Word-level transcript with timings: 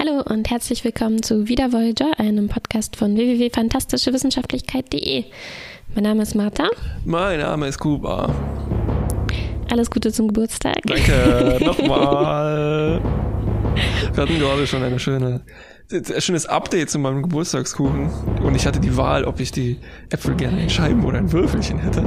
Hallo 0.00 0.22
und 0.22 0.48
herzlich 0.48 0.82
willkommen 0.82 1.22
zu 1.22 1.46
Wieder 1.46 1.74
Voyager, 1.74 2.18
einem 2.18 2.48
Podcast 2.48 2.96
von 2.96 3.18
www.fantastischewissenschaftlichkeit.de. 3.18 5.24
Mein 5.94 6.04
Name 6.04 6.22
ist 6.22 6.34
Martha. 6.34 6.70
Mein 7.04 7.40
Name 7.40 7.68
ist 7.68 7.78
Kuba. 7.78 8.34
Alles 9.70 9.90
Gute 9.90 10.10
zum 10.10 10.28
Geburtstag. 10.28 10.78
Danke, 10.86 11.58
nochmal. 11.66 13.02
Wir 14.14 14.22
hatten 14.22 14.38
gerade 14.38 14.66
schon 14.66 14.82
eine 14.82 14.98
schöne, 14.98 15.42
ein 15.92 16.20
schönes 16.22 16.46
Update 16.46 16.88
zu 16.88 16.98
meinem 16.98 17.20
Geburtstagskuchen 17.20 18.08
und 18.42 18.54
ich 18.54 18.66
hatte 18.66 18.80
die 18.80 18.96
Wahl, 18.96 19.26
ob 19.26 19.38
ich 19.38 19.52
die 19.52 19.76
Äpfel 20.08 20.34
gerne 20.34 20.62
in 20.62 20.70
Scheiben 20.70 21.04
oder 21.04 21.18
in 21.18 21.30
Würfelchen 21.30 21.78
hätte. 21.78 22.06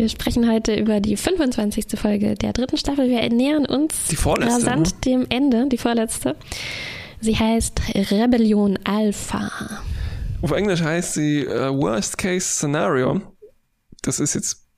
Wir 0.00 0.08
sprechen 0.08 0.50
heute 0.50 0.74
über 0.76 0.98
die 0.98 1.14
25. 1.14 1.84
Folge 2.00 2.34
der 2.34 2.54
dritten 2.54 2.78
Staffel. 2.78 3.10
Wir 3.10 3.28
nähern 3.28 3.66
uns 3.66 3.92
Die 4.10 4.16
vorletzte, 4.16 4.54
rasant 4.54 4.86
ne? 4.94 5.00
dem 5.04 5.26
Ende, 5.28 5.68
die 5.68 5.76
vorletzte. 5.76 6.36
Sie 7.20 7.36
heißt 7.36 7.82
Rebellion 8.10 8.78
Alpha. 8.84 9.50
Auf 10.40 10.52
Englisch 10.52 10.80
heißt 10.80 11.12
sie 11.12 11.40
äh, 11.40 11.68
Worst 11.70 12.16
Case 12.16 12.46
Scenario. 12.46 13.20
Das 14.00 14.20
ist 14.20 14.32
jetzt 14.32 14.69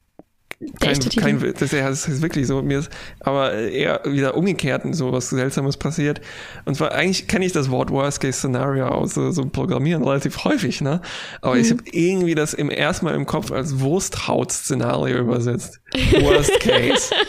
kein, 0.81 0.99
kein 0.99 1.41
das 1.41 1.63
ist, 1.63 1.73
ja- 1.73 1.89
das 1.89 2.09
ist 2.09 2.23
wirklich 2.23 2.47
so, 2.47 2.63
mir 2.63 2.81
ist 2.81 2.91
aber 3.21 3.53
eher 3.55 4.01
wieder 4.05 4.37
umgekehrt 4.37 4.83
so 4.93 5.13
was 5.13 5.31
Seltsames 5.31 5.77
passiert. 5.77 6.21
Und 6.65 6.77
zwar 6.77 6.93
eigentlich 6.93 7.29
kenne 7.29 7.45
ich 7.45 7.53
das 7.53 7.71
Wort 7.71 7.91
Worst 7.91 8.21
Case 8.21 8.39
Scenario 8.39 8.89
aus 8.89 9.15
so, 9.15 9.31
so 9.31 9.45
Programmieren 9.47 10.03
relativ 10.05 10.45
häufig, 10.45 10.81
ne? 10.81 11.01
Aber 11.41 11.55
Mhm. 11.55 11.61
ich 11.61 11.71
habe 11.71 11.83
irgendwie 11.93 12.35
das 12.35 12.55
im 12.55 12.71
ersten 12.71 13.05
Mal 13.07 13.15
im 13.15 13.27
Kopf 13.27 13.53
als 13.53 13.81
Wursthaut-Szenario 13.81 15.19
übersetzt. 15.19 15.81
Worst 16.21 16.59
Case. 16.61 17.11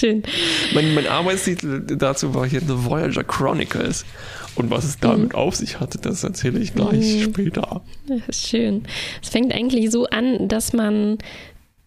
Schön. 0.00 0.22
mein, 0.74 0.94
mein 0.94 1.06
Arbeitstitel 1.06 1.80
dazu 1.86 2.34
war 2.34 2.46
hier 2.48 2.60
The 2.60 2.66
Voyager 2.84 3.22
Chronicles. 3.24 4.04
Und 4.56 4.70
was 4.70 4.84
es 4.84 4.96
Mhm. 4.96 5.00
damit 5.02 5.34
auf 5.34 5.54
sich 5.54 5.78
hatte, 5.78 5.98
das 5.98 6.24
erzähle 6.24 6.58
ich 6.58 6.74
gleich 6.74 7.22
später. 7.22 7.82
Das 8.08 8.20
ist 8.28 8.48
schön. 8.48 8.82
Es 9.22 9.28
fängt 9.28 9.52
eigentlich 9.54 9.90
so 9.90 10.06
an, 10.06 10.48
dass 10.48 10.72
man 10.72 11.18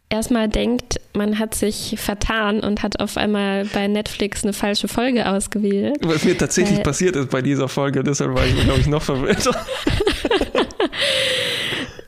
erstmal 0.09 0.47
denkt, 0.47 0.99
man 1.13 1.39
hat 1.39 1.55
sich 1.55 1.95
vertan 1.97 2.59
und 2.61 2.81
hat 2.83 2.99
auf 2.99 3.17
einmal 3.17 3.65
bei 3.65 3.87
Netflix 3.87 4.43
eine 4.43 4.53
falsche 4.53 4.87
Folge 4.87 5.27
ausgewählt. 5.27 5.97
Was 6.03 6.23
mir 6.23 6.37
tatsächlich 6.37 6.77
Weil- 6.77 6.83
passiert 6.83 7.15
ist 7.15 7.29
bei 7.31 7.41
dieser 7.41 7.67
Folge, 7.67 8.03
deshalb 8.03 8.33
war 8.33 8.45
ich, 8.45 8.53
glaube 8.63 8.79
ich, 8.79 8.87
noch 8.87 9.01
verwirrter. 9.03 9.55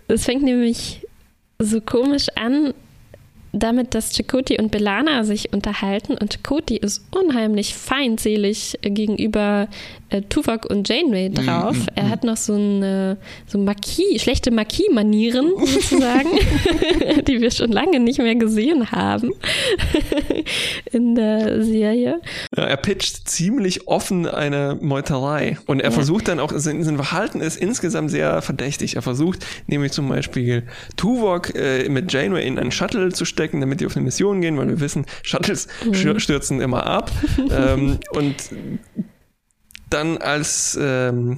Es 0.08 0.26
fängt 0.26 0.44
nämlich 0.44 1.02
so 1.60 1.82
komisch 1.82 2.28
an, 2.36 2.74
damit, 3.60 3.94
dass 3.96 4.14
Chakoti 4.16 4.58
und 4.60 4.72
Belana 4.72 5.24
sich 5.24 5.54
unterhalten 5.54 6.14
und 6.18 6.34
Chakoti 6.34 6.78
ist 6.78 7.06
unheimlich 7.12 7.74
feindselig 7.74 8.78
gegenüber 8.82 9.68
äh, 10.10 10.22
Tuvok 10.24 10.66
und 10.66 10.88
Janeway 10.88 11.30
drauf. 11.30 11.78
Er 11.96 12.10
hat 12.10 12.24
noch 12.24 12.38
so 12.38 12.54
eine 12.54 13.18
so 13.48 13.58
Marquis, 13.58 14.22
schlechte 14.22 14.52
Marquis-Manieren 14.52 15.52
sozusagen, 15.66 16.30
die 17.28 17.42
wir 17.42 17.52
schon 17.52 17.72
lange 17.72 18.00
nicht 18.00 18.20
mehr 18.20 18.36
gesehen 18.36 18.92
haben 18.92 19.32
in 20.92 21.16
der 21.16 21.64
Serie. 21.64 22.22
Ja, 22.56 22.64
er 22.66 22.78
pitcht 22.78 23.28
ziemlich 23.28 23.88
offen 23.88 24.28
eine 24.28 24.78
Meuterei. 24.82 25.58
Und 25.66 25.80
er 25.80 25.90
Ja. 25.90 25.92
versucht 25.92 26.28
dann 26.28 26.40
auch, 26.40 26.52
sein, 26.56 26.84
sein 26.84 26.98
Verhalten 26.98 27.42
ist 27.42 27.58
insgesamt 27.58 28.12
sehr 28.12 28.42
verdächtig. 28.42 28.96
Er 28.96 29.02
versucht 29.02 29.46
nämlich 29.68 29.92
zum 29.92 30.10
Beispiel 30.10 30.64
Tuvok 30.98 31.56
äh, 31.56 31.88
mit 31.90 32.12
Janeway 32.12 32.46
in 32.46 32.60
einen 32.60 32.72
Shuttle 32.72 33.10
zu 33.12 33.26
stecken, 33.26 33.45
damit 33.54 33.82
die 33.82 33.86
auf 33.86 33.96
eine 33.96 34.06
Mission 34.06 34.42
gehen, 34.42 34.58
weil 34.58 34.68
wir 34.68 34.80
wissen, 34.80 35.06
Shuttles 35.24 35.68
stür- 35.92 36.20
stürzen 36.20 36.62
immer 36.62 36.86
ab. 36.86 37.12
ähm, 37.52 38.00
und 38.12 38.36
dann 39.90 40.18
als 40.18 40.78
ähm, 40.82 41.38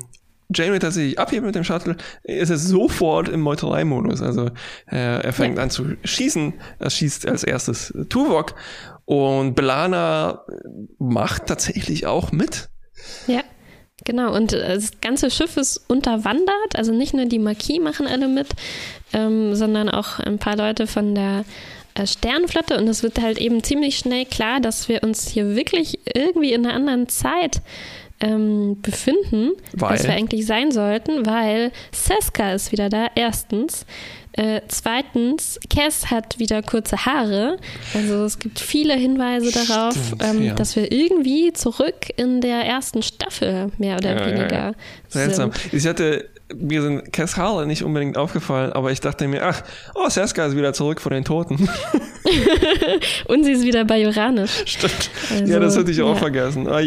Janeway 0.54 0.80
tatsächlich 0.80 1.20
abhebt 1.20 1.46
mit 1.46 1.56
dem 1.56 1.64
Shuttle, 1.64 1.98
ist 2.24 2.50
er 2.50 2.58
sofort 2.58 3.28
im 3.28 3.42
Meutereimodus. 3.42 4.22
Also 4.22 4.46
äh, 4.90 5.22
er 5.22 5.34
fängt 5.34 5.60
an 5.60 5.70
zu 5.70 5.96
schießen. 6.04 6.54
Er 6.80 6.90
schießt 6.90 7.28
als 7.28 7.44
erstes 7.44 7.92
äh, 7.92 8.06
Tuvok 8.06 8.56
und 9.06 9.56
Belana 9.56 10.46
macht 11.00 11.48
tatsächlich 11.48 12.06
auch 12.06 12.32
mit. 12.32 12.70
Ja, 13.28 13.42
genau. 14.06 14.34
Und 14.34 14.54
äh, 14.54 14.76
das 14.76 14.92
ganze 15.02 15.30
Schiff 15.32 15.58
ist 15.58 15.84
unterwandert. 15.90 16.76
Also 16.76 16.94
nicht 16.94 17.14
nur 17.14 17.26
die 17.26 17.40
Marquis 17.40 17.82
machen 17.82 18.08
alle 18.08 18.30
mit, 18.30 18.48
ähm, 19.12 19.54
sondern 19.54 19.90
auch 19.90 20.20
ein 20.20 20.40
paar 20.40 20.56
Leute 20.56 20.88
von 20.88 21.14
der 21.14 21.44
Sternenflotte. 22.06 22.78
Und 22.78 22.88
es 22.88 23.02
wird 23.04 23.22
halt 23.22 23.38
eben 23.38 23.64
ziemlich 23.64 23.98
schnell 23.98 24.26
klar, 24.26 24.60
dass 24.60 24.90
wir 24.90 25.04
uns 25.04 25.30
hier 25.30 25.56
wirklich 25.56 26.00
irgendwie 26.14 26.54
in 26.54 26.66
einer 26.66 26.76
anderen 26.76 27.08
Zeit 27.10 27.62
ähm, 28.20 28.82
befinden, 28.82 29.52
Weil? 29.74 29.92
als 29.92 30.04
wir 30.04 30.14
eigentlich 30.14 30.46
sein 30.46 30.72
sollten, 30.72 31.26
weil 31.26 31.72
Seska 31.92 32.54
ist 32.54 32.72
wieder 32.72 32.90
da, 32.90 33.08
erstens. 33.16 33.86
Äh, 34.34 34.62
zweitens, 34.68 35.60
Cass 35.68 36.12
hat 36.12 36.38
wieder 36.38 36.62
kurze 36.62 37.06
Haare. 37.08 37.58
Also 37.96 38.24
es 38.24 38.38
gibt 38.38 38.60
viele 38.60 38.94
Hinweise 38.94 39.52
darauf, 39.52 39.96
Stimmt, 39.96 40.24
ähm, 40.24 40.44
ja. 40.44 40.54
dass 40.54 40.76
wir 40.76 40.92
irgendwie 40.92 41.54
zurück 41.54 41.96
in 42.18 42.40
der 42.42 42.64
ersten 42.64 43.02
Staffel 43.02 43.72
mehr 43.80 43.98
oder 43.98 44.16
Ja, 44.16 44.26
weniger 44.28 44.52
ja. 44.52 44.72
Seltsam. 45.08 45.52
sind. 45.54 45.74
Ich 45.74 45.88
hatte, 45.88 46.30
mir 46.56 46.82
sind 46.82 47.12
Cass 47.12 47.38
Harler 47.38 47.66
nicht 47.66 47.84
unbedingt 47.84 48.18
aufgefallen, 48.18 48.72
aber 48.72 48.92
ich 48.92 49.02
dachte 49.02 49.28
mir, 49.28 49.44
ach, 49.44 49.64
oh, 49.96 50.10
Seska 50.10 50.46
ist 50.46 50.56
wieder 50.56 50.74
zurück 50.74 51.02
von 51.02 51.12
den 51.12 51.26
Toten. 51.26 51.70
Und 53.28 53.44
sie 53.44 53.52
ist 53.52 53.64
wieder 53.64 53.86
bajoranisch. 53.86 54.64
Stimmt. 54.66 55.10
Also, 55.32 55.52
ja, 55.52 55.60
das 55.60 55.78
hatte 55.78 55.92
ich 55.92 56.02
auch 56.02 56.14
ja. 56.14 56.16
vergessen. 56.16 56.68
Ai, 56.70 56.84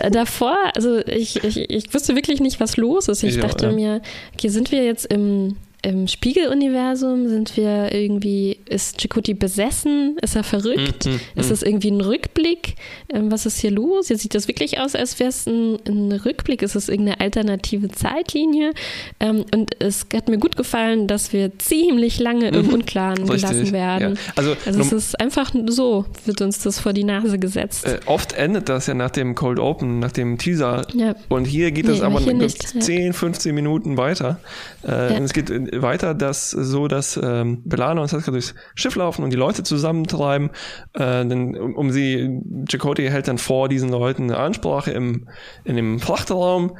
Ja, 0.00 0.10
davor, 0.10 0.56
also 0.74 0.98
ich, 1.06 1.42
ich, 1.44 1.70
ich 1.70 1.94
wusste 1.94 2.14
wirklich 2.14 2.40
nicht, 2.40 2.60
was 2.60 2.76
los 2.76 3.08
ist. 3.08 3.22
Ich 3.22 3.36
Ich 3.36 3.42
auch, 3.42 3.48
dachte 3.48 3.66
ja. 3.66 3.72
mir, 3.72 4.02
okay, 4.34 4.48
sind 4.48 4.70
wir 4.70 4.84
jetzt 4.84 5.06
im, 5.06 5.56
im 5.84 6.08
Spiegeluniversum? 6.08 7.28
Sind 7.28 7.56
wir 7.56 7.92
irgendwie, 7.92 8.58
ist 8.68 9.00
Chakoti 9.00 9.34
besessen? 9.34 10.16
Ist 10.22 10.36
er 10.36 10.44
verrückt? 10.44 11.06
Mm, 11.06 11.10
mm, 11.10 11.20
ist 11.40 11.50
das 11.50 11.62
irgendwie 11.62 11.90
ein 11.90 12.00
Rückblick? 12.00 12.74
Ähm, 13.12 13.30
was 13.30 13.46
ist 13.46 13.58
hier 13.58 13.70
los? 13.70 14.08
Jetzt 14.08 14.22
sieht 14.22 14.34
das 14.34 14.48
wirklich 14.48 14.80
aus, 14.80 14.94
als 14.94 15.18
wäre 15.20 15.28
es 15.30 15.46
ein, 15.46 15.78
ein 15.86 16.12
Rückblick. 16.12 16.62
Ist 16.62 16.74
es 16.74 16.88
irgendeine 16.88 17.20
alternative 17.20 17.88
Zeitlinie? 17.88 18.72
Ähm, 19.20 19.44
und 19.54 19.80
es 19.80 20.06
hat 20.14 20.28
mir 20.28 20.38
gut 20.38 20.56
gefallen, 20.56 21.06
dass 21.06 21.32
wir 21.32 21.58
ziemlich 21.58 22.18
lange 22.18 22.48
im 22.48 22.68
Unklaren 22.70 23.22
Mhm. 23.24 23.30
Richtig, 23.30 23.50
gelassen 23.50 23.72
werden. 23.72 24.14
ja. 24.14 24.32
Also, 24.36 24.56
Also 24.66 24.80
es 24.80 24.92
ist 24.92 25.20
einfach 25.20 25.52
so, 25.66 26.04
wird 26.24 26.40
uns 26.40 26.58
das 26.60 26.78
vor 26.80 26.92
die 26.92 27.04
Nase 27.04 27.38
gesetzt. 27.38 27.86
Äh, 27.86 28.00
oft 28.06 28.32
endet 28.32 28.68
das 28.68 28.86
ja 28.86 28.94
nach 28.94 29.10
dem 29.10 29.34
Cold 29.34 29.58
Open, 29.58 29.98
nach 29.98 30.12
dem 30.12 30.38
Teaser. 30.38 30.86
Ja. 30.94 31.14
Und 31.28 31.44
hier 31.44 31.70
geht 31.72 31.86
Nee, 31.86 31.92
es 31.92 32.00
aber 32.02 32.20
hier 32.20 32.32
noch 32.34 32.40
nicht, 32.42 32.74
ja. 32.74 32.80
10, 32.80 33.12
15 33.12 33.54
Minuten 33.54 33.96
weiter. 33.96 34.40
Äh, 34.82 34.88
Ja. 35.14 35.18
Es 35.24 35.32
geht 35.32 35.50
weiter, 35.82 36.14
dass 36.14 36.50
so, 36.50 36.88
dass 36.88 37.18
ähm, 37.22 37.62
Belana 37.64 38.02
und 38.02 38.08
Seska 38.08 38.30
durchs 38.30 38.54
Schiff 38.74 38.96
laufen 38.96 39.24
und 39.24 39.30
die 39.30 39.36
Leute 39.36 39.62
zusammentreiben. 39.62 40.50
Äh, 40.94 41.24
denn, 41.26 41.56
um, 41.56 41.74
um 41.74 41.90
sie, 41.90 42.40
Chakotay 42.68 43.08
hält 43.08 43.28
dann 43.28 43.38
vor 43.38 43.68
diesen 43.68 43.90
Leuten 43.90 44.24
eine 44.24 44.38
Ansprache 44.38 44.90
im, 44.92 45.28
in 45.64 45.76
dem 45.76 46.00
Frachtraum. 46.00 46.76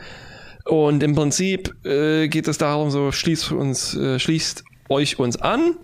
Und 0.64 1.02
im 1.02 1.14
Prinzip 1.14 1.74
äh, 1.84 2.28
geht 2.28 2.48
es 2.48 2.58
darum, 2.58 2.90
so 2.90 3.12
schließt 3.12 3.52
uns, 3.52 3.94
äh, 3.96 4.18
schließt 4.18 4.64
euch 4.88 5.18
uns 5.18 5.40
an. 5.40 5.76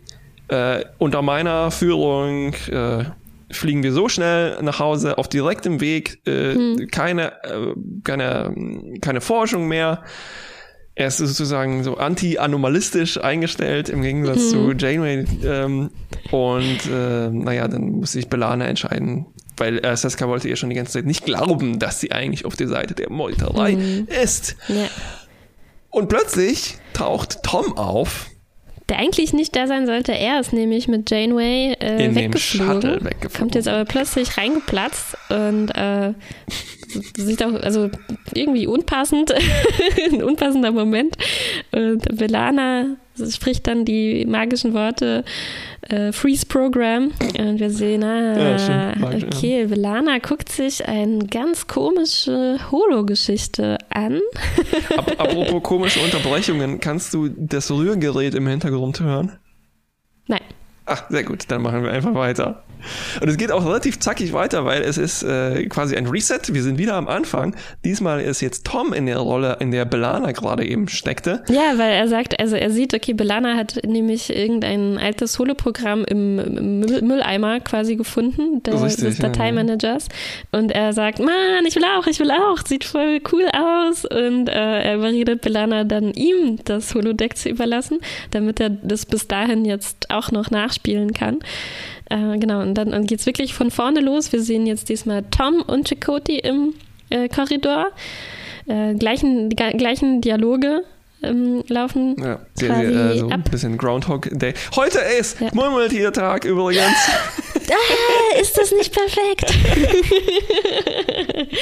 Äh, 0.48 0.84
unter 0.98 1.22
meiner 1.22 1.70
Führung 1.70 2.54
äh, 2.70 3.04
fliegen 3.50 3.82
wir 3.82 3.92
so 3.92 4.08
schnell 4.08 4.62
nach 4.62 4.78
Hause 4.78 5.18
auf 5.18 5.28
direktem 5.28 5.80
Weg, 5.80 6.26
äh, 6.26 6.86
keine, 6.86 7.32
äh, 7.44 7.74
keine, 8.04 8.54
keine 9.00 9.20
Forschung 9.20 9.68
mehr. 9.68 10.02
Er 10.96 11.06
ist 11.06 11.18
sozusagen 11.18 11.82
so 11.84 11.96
anti-anomalistisch 11.96 13.18
eingestellt 13.22 13.88
im 13.88 14.02
Gegensatz 14.02 14.50
zu 14.50 14.72
Janeway. 14.72 15.24
Ähm, 15.44 15.90
und 16.30 16.78
äh, 16.92 17.30
naja, 17.30 17.68
dann 17.68 17.92
muss 17.92 18.12
sich 18.12 18.28
Belana 18.28 18.66
entscheiden, 18.66 19.26
weil 19.56 19.78
äh, 19.84 19.96
Seska 19.96 20.28
wollte 20.28 20.48
ihr 20.48 20.56
schon 20.56 20.68
die 20.68 20.76
ganze 20.76 20.92
Zeit 20.92 21.06
nicht 21.06 21.24
glauben, 21.24 21.78
dass 21.78 22.00
sie 22.00 22.12
eigentlich 22.12 22.44
auf 22.44 22.56
der 22.56 22.68
Seite 22.68 22.94
der 22.94 23.10
Meuterei 23.10 24.04
ist. 24.22 24.56
Ja. 24.68 24.88
Und 25.90 26.08
plötzlich 26.08 26.76
taucht 26.92 27.42
Tom 27.42 27.76
auf 27.78 28.26
Der 28.88 28.98
eigentlich 28.98 29.32
nicht 29.32 29.56
da 29.56 29.66
sein 29.66 29.86
sollte. 29.86 30.12
Er 30.12 30.40
ist 30.40 30.52
nämlich 30.52 30.86
mit 30.86 31.10
Janeway 31.10 31.74
äh, 31.80 32.04
In 32.04 32.14
dem 32.14 32.32
weggeflogen. 32.32 32.72
Shuttle 32.82 33.04
weggeflogen. 33.04 33.38
Kommt 33.38 33.54
jetzt 33.54 33.68
aber 33.68 33.84
plötzlich 33.84 34.36
reingeplatzt 34.36 35.16
und 35.30 35.70
äh, 35.70 36.12
sieht 37.16 37.42
auch 37.42 37.54
also 37.54 37.90
irgendwie 38.34 38.66
unpassend, 38.66 39.32
ein 40.12 40.22
unpassender 40.22 40.72
Moment. 40.72 41.16
Und 41.72 42.16
Belana 42.16 42.96
spricht 43.30 43.66
dann 43.66 43.84
die 43.84 44.24
magischen 44.26 44.72
Worte 44.72 45.24
äh, 45.82 46.12
Freeze 46.12 46.46
Program 46.46 47.12
und 47.38 47.60
wir 47.60 47.70
sehen, 47.70 48.02
ah, 48.02 48.56
Ja, 48.56 48.94
okay, 49.26 49.66
Belana 49.66 50.18
guckt 50.18 50.50
sich 50.50 50.86
eine 50.86 51.26
ganz 51.26 51.66
komische 51.66 52.58
Holo-Geschichte 52.70 53.78
an. 53.90 54.20
Ap 54.96 55.20
apropos 55.20 55.62
komische 55.62 56.00
Unterbrechungen, 56.00 56.80
kannst 56.80 57.12
du 57.14 57.28
das 57.28 57.70
Rührgerät 57.70 58.34
im 58.34 58.46
Hintergrund 58.46 59.00
hören? 59.00 59.38
Nein. 60.26 60.40
Ach, 60.92 61.04
sehr 61.08 61.22
gut, 61.22 61.44
dann 61.46 61.62
machen 61.62 61.84
wir 61.84 61.92
einfach 61.92 62.14
weiter. 62.14 62.64
Und 63.20 63.28
es 63.28 63.36
geht 63.36 63.52
auch 63.52 63.64
relativ 63.64 63.98
zackig 64.00 64.32
weiter, 64.32 64.64
weil 64.64 64.82
es 64.82 64.98
ist 64.98 65.22
äh, 65.22 65.66
quasi 65.66 65.96
ein 65.96 66.06
Reset. 66.06 66.40
Wir 66.48 66.62
sind 66.62 66.78
wieder 66.78 66.94
am 66.94 67.08
Anfang. 67.08 67.54
Diesmal 67.84 68.20
ist 68.20 68.40
jetzt 68.40 68.66
Tom 68.66 68.92
in 68.92 69.06
der 69.06 69.18
Rolle, 69.18 69.56
in 69.60 69.70
der 69.70 69.84
Belana 69.84 70.32
gerade 70.32 70.66
eben 70.66 70.88
steckte. 70.88 71.42
Ja, 71.48 71.76
weil 71.76 71.92
er 71.92 72.08
sagt, 72.08 72.40
also 72.40 72.56
er 72.56 72.70
sieht, 72.70 72.94
okay, 72.94 73.12
Belana 73.12 73.56
hat 73.56 73.80
nämlich 73.86 74.34
irgendein 74.34 74.98
altes 74.98 75.38
Holoprogramm 75.38 76.04
im, 76.04 76.38
im 76.38 76.80
Mülleimer 76.80 77.60
quasi 77.60 77.96
gefunden, 77.96 78.62
der, 78.62 78.82
Richtig, 78.82 79.04
des 79.04 79.18
Dateimanagers. 79.18 80.08
Ja. 80.52 80.58
Und 80.58 80.72
er 80.72 80.92
sagt, 80.92 81.18
Mann, 81.18 81.66
ich 81.66 81.76
will 81.76 81.84
auch, 81.84 82.06
ich 82.06 82.18
will 82.20 82.30
auch, 82.30 82.58
sieht 82.66 82.84
voll 82.84 83.20
cool 83.32 83.46
aus. 83.52 84.04
Und 84.04 84.48
äh, 84.48 84.82
er 84.82 84.96
überredet 84.96 85.40
Belana 85.42 85.84
dann 85.84 86.12
ihm 86.14 86.58
das 86.64 86.94
Holodeck 86.94 87.36
zu 87.36 87.48
überlassen, 87.48 87.98
damit 88.30 88.60
er 88.60 88.70
das 88.70 89.06
bis 89.06 89.28
dahin 89.28 89.64
jetzt 89.64 90.10
auch 90.10 90.30
noch 90.30 90.50
nachspielen 90.80 91.12
kann. 91.12 91.40
Äh, 92.08 92.38
genau, 92.38 92.60
und 92.60 92.74
dann, 92.74 93.06
geht 93.06 93.20
es 93.20 93.26
wirklich 93.26 93.54
von 93.54 93.70
vorne 93.70 94.00
los. 94.00 94.32
Wir 94.32 94.42
sehen 94.42 94.66
jetzt 94.66 94.88
diesmal 94.88 95.24
Tom 95.30 95.62
und 95.62 95.88
Chakoti 95.88 96.38
im 96.38 96.74
äh, 97.10 97.28
Korridor. 97.28 97.88
Äh, 98.66 98.94
gleichen, 98.94 99.48
gleichen 99.50 100.20
Dialoge 100.20 100.82
ähm, 101.22 101.62
laufen. 101.68 102.16
Ja, 102.18 102.40
die, 102.58 102.66
die, 102.66 102.72
äh, 102.72 103.18
so 103.18 103.28
ein 103.28 103.42
bisschen 103.42 103.78
Groundhog 103.78 104.28
Day. 104.32 104.54
Heute 104.74 104.98
ist 105.18 105.40
ja. 105.40 105.50
Murmeltiertag 105.52 106.44
übrigens. 106.44 106.86
ah, 107.70 108.40
ist 108.40 108.56
das 108.56 108.72
nicht 108.72 108.92
perfekt? 108.92 109.46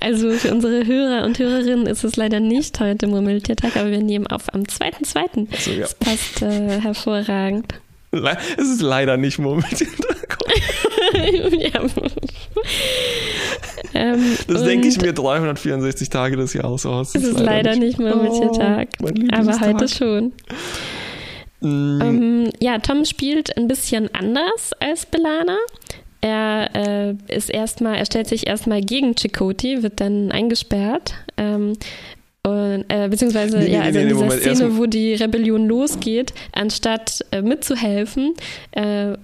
also 0.00 0.30
für 0.32 0.52
unsere 0.52 0.86
Hörer 0.86 1.24
und 1.24 1.38
Hörerinnen 1.38 1.86
ist 1.86 2.04
es 2.04 2.16
leider 2.16 2.40
nicht 2.40 2.78
heute 2.80 3.06
Murmeltiertag, 3.06 3.76
aber 3.76 3.90
wir 3.90 4.02
nehmen 4.02 4.26
auf 4.26 4.52
am 4.52 4.62
2.2. 4.62 5.46
So, 5.58 5.70
ja. 5.70 5.80
Das 5.80 5.94
passt 5.94 6.42
äh, 6.42 6.80
hervorragend. 6.80 7.74
Es 8.56 8.68
ist 8.68 8.82
leider 8.82 9.16
nicht 9.16 9.38
Murmeltiertag. 9.38 10.38
ja. 11.14 11.80
ähm, 13.94 14.36
das 14.46 14.64
denke 14.64 14.88
ich 14.88 15.00
mir 15.00 15.12
364 15.12 16.08
Tage 16.08 16.36
des 16.36 16.54
Jahres 16.54 16.86
aus. 16.86 17.14
Es 17.14 17.22
ist, 17.22 17.30
ist 17.30 17.40
leider, 17.40 17.70
leider 17.70 17.76
nicht 17.76 17.98
Murmeltiertag, 17.98 18.88
oh, 19.02 19.08
aber 19.32 19.60
heute 19.60 19.88
schon. 19.88 20.32
Mm. 21.60 22.00
Ähm, 22.00 22.50
ja, 22.60 22.78
Tom 22.78 23.04
spielt 23.04 23.56
ein 23.56 23.68
bisschen 23.68 24.12
anders 24.14 24.72
als 24.80 25.06
Belana. 25.06 25.56
Er 26.20 26.70
äh, 26.74 27.34
ist 27.34 27.50
erstmal, 27.50 27.96
er 27.96 28.06
stellt 28.06 28.28
sich 28.28 28.46
erstmal 28.46 28.80
gegen 28.80 29.14
Chakoti, 29.14 29.82
wird 29.82 30.00
dann 30.00 30.32
eingesperrt. 30.32 31.14
Ähm, 31.36 31.74
und, 32.46 32.84
äh, 32.88 33.08
beziehungsweise, 33.08 33.58
nee, 33.58 33.72
ja, 33.72 33.82
also 33.82 33.98
nee, 33.98 34.02
in 34.02 34.08
dieser 34.10 34.24
Moment, 34.24 34.42
Szene, 34.42 34.76
wo 34.76 34.86
die 34.86 35.14
Rebellion 35.14 35.66
losgeht, 35.66 36.34
anstatt 36.52 37.24
äh, 37.30 37.40
mitzuhelfen, 37.40 38.34
äh, 38.72 39.14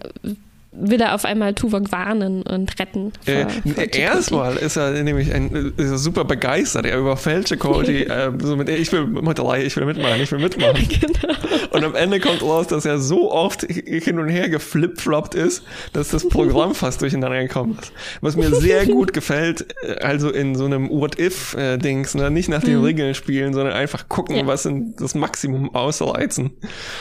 will 0.73 1.01
er 1.01 1.15
auf 1.15 1.25
einmal 1.25 1.55
Tuvok 1.55 1.91
warnen 1.91 2.43
und 2.43 2.79
retten. 2.79 3.13
Äh, 3.27 3.47
Erstmal 3.93 4.57
ist 4.57 4.77
er 4.77 5.03
nämlich 5.03 5.35
ein, 5.35 5.73
ist 5.77 5.91
er 5.91 5.99
super 5.99 6.25
begeistert. 6.25 6.87
Er 6.87 6.99
überfällt 6.99 7.49
Chakotay 7.49 8.03
äh, 8.05 8.31
so 8.41 8.57
mit, 8.57 8.69
ich 8.69 8.93
will 8.93 9.07
Modelei, 9.07 9.65
ich 9.65 9.77
will 9.77 9.87
mitmachen, 9.87 10.21
ich 10.21 10.31
will 10.31 10.39
mitmachen. 10.39 10.89
genau. 10.89 11.35
Und 11.73 11.85
am 11.85 11.95
Ende 11.95 12.21
kommt 12.21 12.43
raus, 12.43 12.69
dass 12.69 12.85
er 12.85 12.99
so 12.99 13.33
oft 13.33 13.63
hin 13.63 14.19
und 14.19 14.29
her 14.29 14.49
geflipfloppt 14.49 15.35
ist, 15.35 15.65
dass 15.93 16.09
das 16.09 16.29
Programm 16.29 16.75
fast 16.75 17.03
durcheinander 17.03 17.43
gekommen 17.43 17.77
ist. 17.81 17.93
Was 18.21 18.37
mir 18.37 18.55
sehr 18.55 18.87
gut 18.87 19.13
gefällt, 19.13 19.75
äh, 19.83 19.95
also 20.01 20.31
in 20.31 20.55
so 20.55 20.67
einem 20.67 20.89
What-If-Dings, 20.89 22.15
ne? 22.15 22.31
nicht 22.31 22.49
nach 22.49 22.63
den 22.63 22.79
mhm. 22.79 22.85
Regeln 22.85 23.15
spielen, 23.15 23.55
sondern 23.55 23.75
einfach 23.75 24.09
gucken, 24.09 24.37
ja. 24.37 24.47
was 24.47 24.63
sind 24.63 25.01
das 25.01 25.17
Maximum 25.17 25.75
ausreizen. 25.75 26.53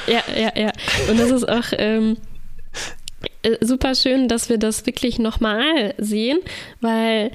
Ja, 0.07 0.23
ja, 0.35 0.51
ja. 0.55 0.71
Und 1.09 1.19
das 1.19 1.29
ist 1.29 1.47
auch, 1.47 1.65
ähm, 1.77 2.17
äh, 3.43 3.57
super 3.61 3.95
schön, 3.95 4.27
dass 4.27 4.49
wir 4.49 4.57
das 4.57 4.85
wirklich 4.85 5.19
nochmal 5.19 5.93
sehen, 5.97 6.39
weil 6.81 7.31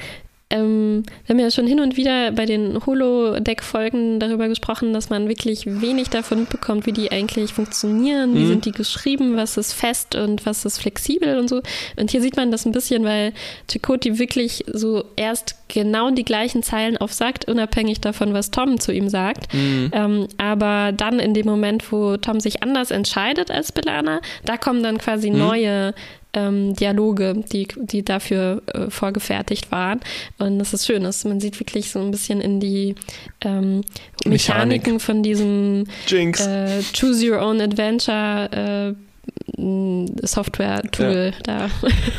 ähm, 0.50 1.02
wir 1.26 1.34
haben 1.34 1.40
ja 1.40 1.50
schon 1.50 1.66
hin 1.66 1.80
und 1.80 1.96
wieder 1.96 2.30
bei 2.32 2.44
den 2.44 2.84
Holodeck-Folgen 2.84 4.20
darüber 4.20 4.48
gesprochen, 4.48 4.92
dass 4.92 5.08
man 5.08 5.28
wirklich 5.28 5.64
wenig 5.66 6.10
davon 6.10 6.40
mitbekommt, 6.40 6.86
wie 6.86 6.92
die 6.92 7.10
eigentlich 7.10 7.54
funktionieren, 7.54 8.32
mhm. 8.32 8.36
wie 8.36 8.46
sind 8.46 8.64
die 8.66 8.72
geschrieben, 8.72 9.36
was 9.36 9.56
ist 9.56 9.72
fest 9.72 10.14
und 10.14 10.44
was 10.44 10.64
ist 10.64 10.78
flexibel 10.78 11.38
und 11.38 11.48
so. 11.48 11.62
Und 11.96 12.10
hier 12.10 12.20
sieht 12.20 12.36
man 12.36 12.52
das 12.52 12.66
ein 12.66 12.72
bisschen, 12.72 13.04
weil 13.04 13.32
Chakoti 13.70 14.18
wirklich 14.18 14.64
so 14.70 15.04
erst 15.16 15.56
genau 15.68 16.10
die 16.10 16.24
gleichen 16.24 16.62
Zeilen 16.62 16.98
aufsagt, 16.98 17.48
unabhängig 17.48 18.00
davon, 18.00 18.34
was 18.34 18.50
Tom 18.50 18.78
zu 18.78 18.92
ihm 18.92 19.08
sagt. 19.08 19.52
Mhm. 19.52 19.90
Ähm, 19.92 20.28
aber 20.36 20.92
dann 20.92 21.20
in 21.20 21.32
dem 21.34 21.46
Moment, 21.46 21.90
wo 21.90 22.16
Tom 22.18 22.38
sich 22.40 22.62
anders 22.62 22.90
entscheidet 22.90 23.50
als 23.50 23.72
Belana, 23.72 24.20
da 24.44 24.58
kommen 24.58 24.82
dann 24.82 24.98
quasi 24.98 25.30
mhm. 25.30 25.38
neue 25.38 25.94
ähm, 26.34 26.74
Dialoge, 26.74 27.42
die, 27.52 27.68
die 27.76 28.04
dafür 28.04 28.62
äh, 28.66 28.90
vorgefertigt 28.90 29.70
waren. 29.72 30.00
Und 30.38 30.58
das 30.58 30.74
ist 30.74 30.86
schön, 30.86 31.04
dass 31.04 31.24
man 31.24 31.40
sieht 31.40 31.58
wirklich 31.58 31.90
so 31.90 32.00
ein 32.00 32.10
bisschen 32.10 32.40
in 32.40 32.60
die 32.60 32.94
ähm, 33.42 33.82
Mechaniken 34.24 34.94
Mechanik. 34.94 35.00
von 35.00 35.22
diesem 35.22 35.84
äh, 36.10 36.82
Choose 36.92 37.30
Your 37.30 37.40
Own 37.40 37.60
Adventure 37.60 38.94
äh, 38.96 39.13
Software-Tool 39.56 41.32
ja. 41.46 41.68
da. 41.68 41.70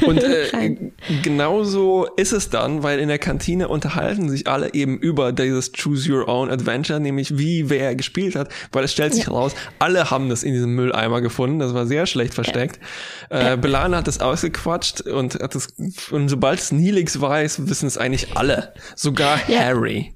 Und 0.05 0.23
äh, 0.23 0.77
genauso 1.23 2.07
ist 2.17 2.31
es 2.31 2.49
dann, 2.49 2.83
weil 2.83 2.99
in 2.99 3.07
der 3.07 3.19
Kantine 3.19 3.67
unterhalten 3.67 4.29
sich 4.29 4.47
alle 4.47 4.73
eben 4.73 4.97
über 4.97 5.31
dieses 5.31 5.71
Choose 5.71 6.11
Your 6.11 6.27
Own 6.27 6.49
Adventure, 6.49 6.99
nämlich 6.99 7.37
wie 7.37 7.69
wer 7.69 7.95
gespielt 7.95 8.35
hat, 8.35 8.49
weil 8.71 8.83
es 8.83 8.91
stellt 8.91 9.13
sich 9.13 9.25
ja. 9.25 9.31
raus, 9.31 9.53
alle 9.79 10.11
haben 10.11 10.29
das 10.29 10.43
in 10.43 10.53
diesem 10.53 10.75
Mülleimer 10.75 11.21
gefunden, 11.21 11.59
das 11.59 11.73
war 11.73 11.85
sehr 11.85 12.05
schlecht 12.05 12.33
versteckt. 12.33 12.79
Ja. 13.29 13.53
Äh, 13.53 13.57
Belana 13.57 13.97
hat 13.97 14.07
das 14.07 14.19
ausgequatscht 14.19 15.01
und 15.01 15.35
hat 15.35 15.55
das, 15.55 15.67
und 16.11 16.29
sobald 16.29 16.59
es 16.59 16.71
Nilix 16.71 17.19
weiß, 17.19 17.67
wissen 17.67 17.87
es 17.87 17.97
eigentlich 17.97 18.35
alle, 18.35 18.73
sogar 18.95 19.37
Harry. 19.47 20.13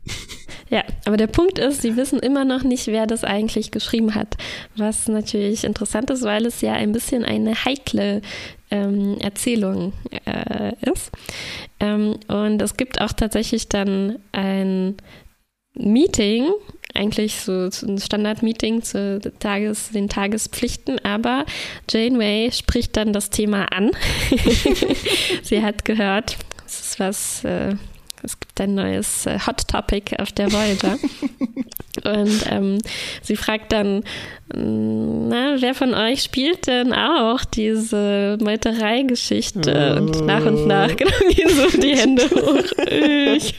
Ja, 0.69 0.83
aber 1.05 1.17
der 1.17 1.27
Punkt 1.27 1.57
ist, 1.57 1.81
sie 1.81 1.95
wissen 1.97 2.19
immer 2.19 2.45
noch 2.45 2.63
nicht, 2.63 2.87
wer 2.87 3.07
das 3.07 3.23
eigentlich 3.23 3.71
geschrieben 3.71 4.13
hat. 4.13 4.37
Was 4.75 5.07
natürlich 5.07 5.63
interessant 5.63 6.11
ist, 6.11 6.23
weil 6.23 6.45
es 6.45 6.61
ja 6.61 6.73
ein 6.73 6.91
bisschen 6.91 7.25
eine 7.25 7.65
heikle 7.65 8.21
ähm, 8.69 9.17
Erzählung 9.19 9.93
äh, 10.25 10.73
ist. 10.81 11.11
Ähm, 11.79 12.17
und 12.27 12.61
es 12.61 12.77
gibt 12.77 13.01
auch 13.01 13.13
tatsächlich 13.13 13.67
dann 13.67 14.19
ein 14.31 14.97
Meeting, 15.73 16.51
eigentlich 16.93 17.35
so 17.37 17.69
ein 17.83 17.97
Standard-Meeting 17.97 18.83
zu 18.83 19.19
Tages, 19.39 19.89
den 19.91 20.09
Tagespflichten, 20.09 20.99
aber 20.99 21.45
Janeway 21.89 22.51
spricht 22.51 22.97
dann 22.97 23.13
das 23.13 23.29
Thema 23.29 23.65
an. 23.71 23.91
Sie 25.43 25.63
hat 25.63 25.85
gehört, 25.85 26.37
das 26.63 26.81
ist 26.81 26.99
was, 26.99 27.43
äh, 27.45 27.75
es 28.23 28.37
gibt 28.59 28.69
ein 28.69 28.75
neues 28.75 29.25
äh, 29.25 29.39
Hot 29.47 29.67
Topic 29.67 30.15
auf 30.17 30.31
der 30.31 30.51
Voyager. 30.51 30.97
Und 32.03 32.45
ähm, 32.49 32.79
sie 33.21 33.35
fragt 33.35 33.71
dann, 33.71 34.03
na, 34.51 35.57
wer 35.59 35.75
von 35.75 35.93
euch 35.93 36.23
spielt 36.23 36.65
denn 36.65 36.91
auch 36.91 37.45
diese 37.45 38.37
Meuterei-Geschichte? 38.41 39.95
Oh. 39.95 40.01
Und 40.01 40.25
nach 40.25 40.43
und 40.43 40.65
nach 40.65 40.95
genau, 40.95 41.11
gehen 41.29 41.49
so 41.49 41.77
die 41.77 41.95
Hände 41.95 42.23
hoch. 42.31 42.63
Ich. 42.87 43.55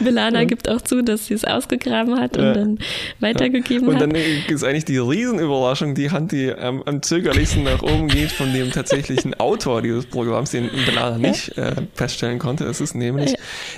Belana 0.00 0.40
ja. 0.40 0.44
gibt 0.44 0.70
auch 0.70 0.80
zu, 0.80 1.02
dass 1.02 1.26
sie 1.26 1.34
es 1.34 1.44
ausgegraben 1.44 2.18
hat 2.18 2.38
und 2.38 2.44
ja. 2.44 2.52
dann 2.54 2.78
weitergegeben 3.20 3.88
und 3.88 3.96
hat. 3.96 4.02
Und 4.04 4.14
dann 4.14 4.22
ist 4.48 4.64
eigentlich 4.64 4.86
die 4.86 4.98
Riesenüberraschung, 4.98 5.94
die 5.94 6.10
Hand, 6.10 6.32
die 6.32 6.46
ähm, 6.46 6.82
am 6.86 7.02
zögerlichsten 7.02 7.64
nach 7.64 7.82
oben 7.82 8.08
geht 8.08 8.32
von 8.32 8.52
dem 8.54 8.72
tatsächlichen 8.72 9.34
Autor 9.34 9.82
dieses 9.82 10.06
Programms, 10.06 10.52
den 10.52 10.70
Belana 10.86 11.18
nicht 11.18 11.58
äh, 11.58 11.74
feststellen 11.94 12.38
konnte. 12.38 12.64
Es 12.64 12.80
ist 12.80 12.94
nämlich 12.94 13.34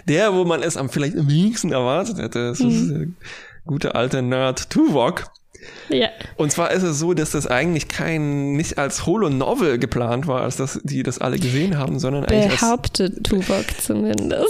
der, 0.06 0.34
wo 0.34 0.44
man 0.44 0.62
es 0.62 0.76
am 0.76 0.88
vielleicht 0.88 1.16
am 1.16 1.28
wenigsten 1.28 1.72
erwartet 1.72 2.18
hätte. 2.18 2.50
Es 2.50 2.60
mhm. 2.60 2.68
ist 2.70 2.90
der 2.90 3.06
gute 3.66 3.94
alte 3.94 4.22
Nerd 4.22 4.70
Tuvok. 4.70 5.30
Ja. 5.88 6.08
Und 6.36 6.52
zwar 6.52 6.70
ist 6.70 6.82
es 6.82 6.98
so, 6.98 7.14
dass 7.14 7.32
das 7.32 7.46
eigentlich 7.46 7.88
kein, 7.88 8.52
nicht 8.52 8.78
als 8.78 9.06
Holo-Novel 9.06 9.78
geplant 9.78 10.26
war, 10.26 10.42
als 10.42 10.56
dass 10.56 10.80
die 10.82 11.02
das 11.02 11.18
alle 11.18 11.38
gesehen 11.38 11.78
haben, 11.78 11.98
sondern 11.98 12.24
eigentlich 12.24 12.60
Behauptet. 12.60 13.24
Tuvok 13.24 13.64
zumindest. 13.80 14.44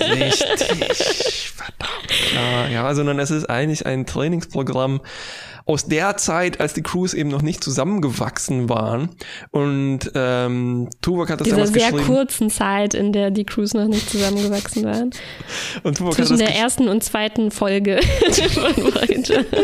Richtig, 0.00 1.52
verdammt. 1.54 2.72
Ja, 2.72 2.94
sondern 2.94 3.18
es 3.18 3.30
ist 3.30 3.48
eigentlich 3.48 3.86
ein 3.86 4.06
Trainingsprogramm 4.06 5.00
aus 5.68 5.84
der 5.84 6.16
Zeit, 6.16 6.60
als 6.60 6.72
die 6.72 6.82
Crews 6.82 7.12
eben 7.12 7.28
noch 7.28 7.42
nicht 7.42 7.62
zusammengewachsen 7.62 8.70
waren. 8.70 9.10
Und 9.50 10.10
ähm, 10.14 10.88
Tuvok 11.02 11.28
hat 11.28 11.40
das 11.40 11.44
Dieser 11.44 11.58
damals 11.58 11.72
sehr 11.74 11.92
kurzen 11.92 12.48
Zeit, 12.48 12.94
in 12.94 13.12
der 13.12 13.30
die 13.30 13.44
Crews 13.44 13.74
noch 13.74 13.86
nicht 13.86 14.08
zusammengewachsen 14.08 14.84
waren. 14.84 15.10
Und 15.82 15.98
Tuvok 15.98 16.14
Zwischen 16.14 16.38
der 16.38 16.56
ersten 16.56 16.88
und 16.88 17.04
zweiten 17.04 17.50
Folge 17.50 18.00
von 18.54 18.76
Voyager. 18.76 19.44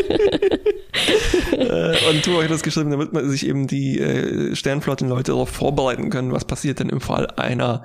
Äh, 1.51 2.09
und 2.09 2.23
Tuvok 2.23 2.45
hat 2.45 2.51
das 2.51 2.63
geschrieben, 2.63 2.89
damit 2.89 3.11
man 3.11 3.29
sich 3.29 3.45
eben 3.45 3.67
die 3.67 3.99
äh, 3.99 4.55
Sternflottenleute 4.55 5.33
darauf 5.33 5.49
vorbereiten 5.49 6.09
können, 6.09 6.31
was 6.31 6.45
passiert 6.45 6.79
denn 6.79 6.87
im 6.87 7.01
Fall 7.01 7.27
einer 7.35 7.83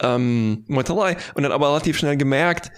ähm, 0.00 0.64
Meuterei. 0.68 1.16
Und 1.34 1.44
hat 1.44 1.50
aber 1.50 1.70
relativ 1.70 1.98
schnell 1.98 2.16
gemerkt, 2.16 2.70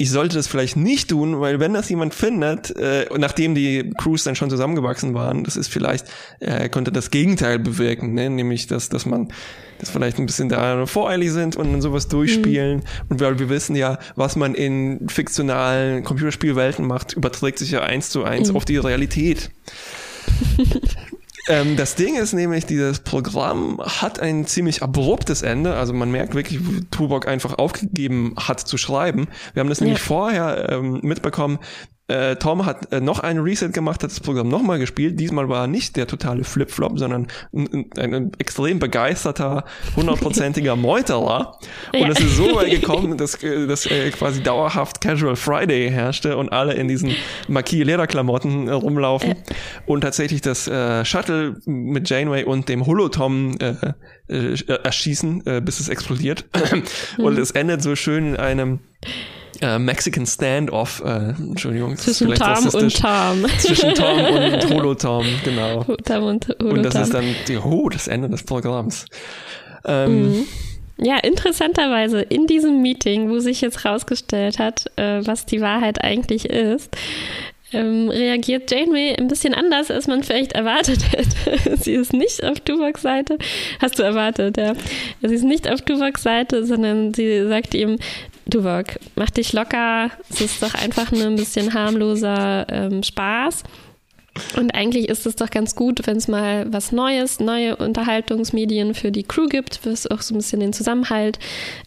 ich 0.00 0.12
sollte 0.12 0.36
das 0.36 0.46
vielleicht 0.46 0.76
nicht 0.76 1.10
tun, 1.10 1.40
weil 1.40 1.58
wenn 1.58 1.74
das 1.74 1.88
jemand 1.88 2.14
findet, 2.14 2.74
äh, 2.76 3.06
nachdem 3.18 3.56
die 3.56 3.90
Crews 3.98 4.22
dann 4.22 4.36
schon 4.36 4.48
zusammengewachsen 4.48 5.12
waren, 5.12 5.42
das 5.42 5.56
ist 5.56 5.66
vielleicht, 5.66 6.06
äh, 6.38 6.68
könnte 6.68 6.92
das 6.92 7.10
Gegenteil 7.10 7.58
bewirken, 7.58 8.14
ne? 8.14 8.30
nämlich, 8.30 8.68
dass, 8.68 8.88
dass 8.88 9.06
man 9.06 9.32
das 9.80 9.90
vielleicht 9.90 10.20
ein 10.20 10.26
bisschen 10.26 10.48
da 10.48 10.86
voreilig 10.86 11.32
sind 11.32 11.56
und 11.56 11.72
dann 11.72 11.82
sowas 11.82 12.06
durchspielen. 12.06 12.78
Mhm. 12.78 12.82
Und 13.08 13.20
weil 13.20 13.40
wir 13.40 13.48
wissen 13.48 13.74
ja, 13.74 13.98
was 14.14 14.36
man 14.36 14.54
in 14.54 15.08
fiktionalen 15.08 16.04
Computerspielwelten 16.04 16.86
macht, 16.86 17.14
überträgt 17.14 17.58
sich 17.58 17.72
ja 17.72 17.82
eins 17.82 18.10
zu 18.10 18.22
eins 18.22 18.50
mhm. 18.50 18.56
auf 18.56 18.64
die 18.64 18.76
Realität. 18.76 19.50
Ähm, 21.48 21.76
das 21.76 21.94
Ding 21.94 22.16
ist 22.16 22.34
nämlich, 22.34 22.66
dieses 22.66 23.00
Programm 23.00 23.80
hat 23.80 24.20
ein 24.20 24.46
ziemlich 24.46 24.82
abruptes 24.82 25.42
Ende. 25.42 25.74
Also 25.74 25.94
man 25.94 26.10
merkt 26.10 26.34
wirklich, 26.34 26.60
wie 26.60 26.84
Tuvok 26.90 27.26
einfach 27.26 27.58
aufgegeben 27.58 28.34
hat 28.36 28.60
zu 28.60 28.76
schreiben. 28.76 29.28
Wir 29.54 29.60
haben 29.60 29.68
das 29.68 29.80
nämlich 29.80 30.00
vorher 30.00 30.68
ähm, 30.70 31.00
mitbekommen, 31.02 31.58
äh, 32.08 32.36
Tom 32.36 32.64
hat 32.64 32.90
äh, 32.90 33.00
noch 33.00 33.20
einen 33.20 33.40
Reset 33.40 33.68
gemacht, 33.68 34.02
hat 34.02 34.10
das 34.10 34.20
Programm 34.20 34.48
nochmal 34.48 34.78
gespielt. 34.78 35.20
Diesmal 35.20 35.48
war 35.48 35.64
er 35.64 35.66
nicht 35.66 35.94
der 35.96 36.06
totale 36.06 36.42
Flip-Flop, 36.42 36.98
sondern 36.98 37.26
ein, 37.52 37.90
ein, 37.98 38.14
ein, 38.14 38.32
extrem 38.38 38.78
begeisterter, 38.78 39.64
hundertprozentiger 39.94 40.74
Meuterer. 40.76 41.58
Und 41.92 42.00
ja. 42.00 42.08
es 42.08 42.20
ist 42.20 42.36
so 42.36 42.56
weit 42.56 42.70
gekommen, 42.70 43.18
dass, 43.18 43.42
äh, 43.42 43.66
dass 43.66 43.84
äh, 43.84 44.10
quasi 44.10 44.42
dauerhaft 44.42 45.02
Casual 45.02 45.36
Friday 45.36 45.90
herrschte 45.90 46.38
und 46.38 46.50
alle 46.50 46.74
in 46.74 46.88
diesen 46.88 47.14
Marquis-Lederklamotten 47.48 48.68
äh, 48.68 48.72
rumlaufen. 48.72 49.34
Und 49.84 50.00
tatsächlich 50.00 50.40
das 50.40 50.66
äh, 50.66 51.04
Shuttle 51.04 51.56
mit 51.66 52.08
Janeway 52.08 52.44
und 52.44 52.70
dem 52.70 52.86
Holotom 52.86 53.56
äh, 54.28 54.56
erschießen, 54.82 55.46
äh, 55.46 55.60
bis 55.60 55.80
es 55.80 55.88
explodiert. 55.88 56.44
und 57.18 57.34
mhm. 57.34 57.42
es 57.42 57.50
endet 57.50 57.82
so 57.82 57.96
schön 57.96 58.34
in 58.34 58.36
einem 58.36 58.80
äh, 59.60 59.78
Mexican 59.78 60.26
Standoff, 60.26 61.02
äh, 61.04 61.30
Entschuldigung. 61.30 61.96
Zwischen 61.96 62.34
Tom 62.34 62.68
und 62.68 62.96
Tom. 63.00 63.46
Zwischen 63.58 63.94
Tom 63.94 64.20
und 64.20 64.70
Holotom, 64.70 65.26
genau. 65.44 65.84
Tom 66.04 66.24
und 66.24 66.48
Holotom. 66.48 66.70
Und 66.70 66.82
das 66.82 66.94
ist 66.94 67.14
dann 67.14 67.24
die, 67.46 67.56
oh, 67.56 67.88
das 67.88 68.08
Ende 68.08 68.28
des 68.28 68.42
Programms. 68.42 69.06
Ähm, 69.84 70.30
mhm. 70.30 70.44
Ja, 71.00 71.16
interessanterweise 71.18 72.20
in 72.22 72.48
diesem 72.48 72.82
Meeting, 72.82 73.30
wo 73.30 73.38
sich 73.38 73.60
jetzt 73.60 73.84
rausgestellt 73.84 74.58
hat, 74.58 74.86
äh, 74.96 75.24
was 75.24 75.46
die 75.46 75.60
Wahrheit 75.60 76.02
eigentlich 76.02 76.46
ist, 76.46 76.96
ähm, 77.72 78.08
reagiert 78.08 78.70
Janeway 78.70 79.16
ein 79.16 79.28
bisschen 79.28 79.54
anders, 79.54 79.90
als 79.90 80.06
man 80.06 80.22
vielleicht 80.22 80.52
erwartet 80.52 81.00
hätte. 81.12 81.76
Sie 81.82 81.94
ist 81.94 82.12
nicht 82.12 82.44
auf 82.44 82.60
Tuvoks 82.60 83.02
Seite. 83.02 83.38
Hast 83.80 83.98
du 83.98 84.02
erwartet, 84.02 84.56
ja. 84.56 84.74
Sie 85.22 85.34
ist 85.34 85.44
nicht 85.44 85.68
auf 85.68 85.82
Tuvoks 85.82 86.22
Seite, 86.22 86.64
sondern 86.64 87.12
sie 87.14 87.46
sagt 87.46 87.74
ihm, 87.74 87.98
Tuvok, 88.50 88.86
mach 89.16 89.30
dich 89.30 89.52
locker. 89.52 90.10
Es 90.30 90.40
ist 90.40 90.62
doch 90.62 90.74
einfach 90.74 91.12
nur 91.12 91.26
ein 91.26 91.36
bisschen 91.36 91.74
harmloser 91.74 92.66
ähm, 92.70 93.02
Spaß. 93.02 93.64
Und 94.56 94.74
eigentlich 94.74 95.08
ist 95.08 95.26
es 95.26 95.36
doch 95.36 95.50
ganz 95.50 95.74
gut, 95.74 96.06
wenn 96.06 96.16
es 96.16 96.28
mal 96.28 96.66
was 96.72 96.92
Neues, 96.92 97.40
neue 97.40 97.76
Unterhaltungsmedien 97.76 98.94
für 98.94 99.10
die 99.10 99.22
Crew 99.22 99.46
gibt, 99.46 99.80
was 99.84 100.06
auch 100.06 100.20
so 100.20 100.34
ein 100.34 100.38
bisschen 100.38 100.60
den 100.60 100.72
Zusammenhalt 100.72 101.38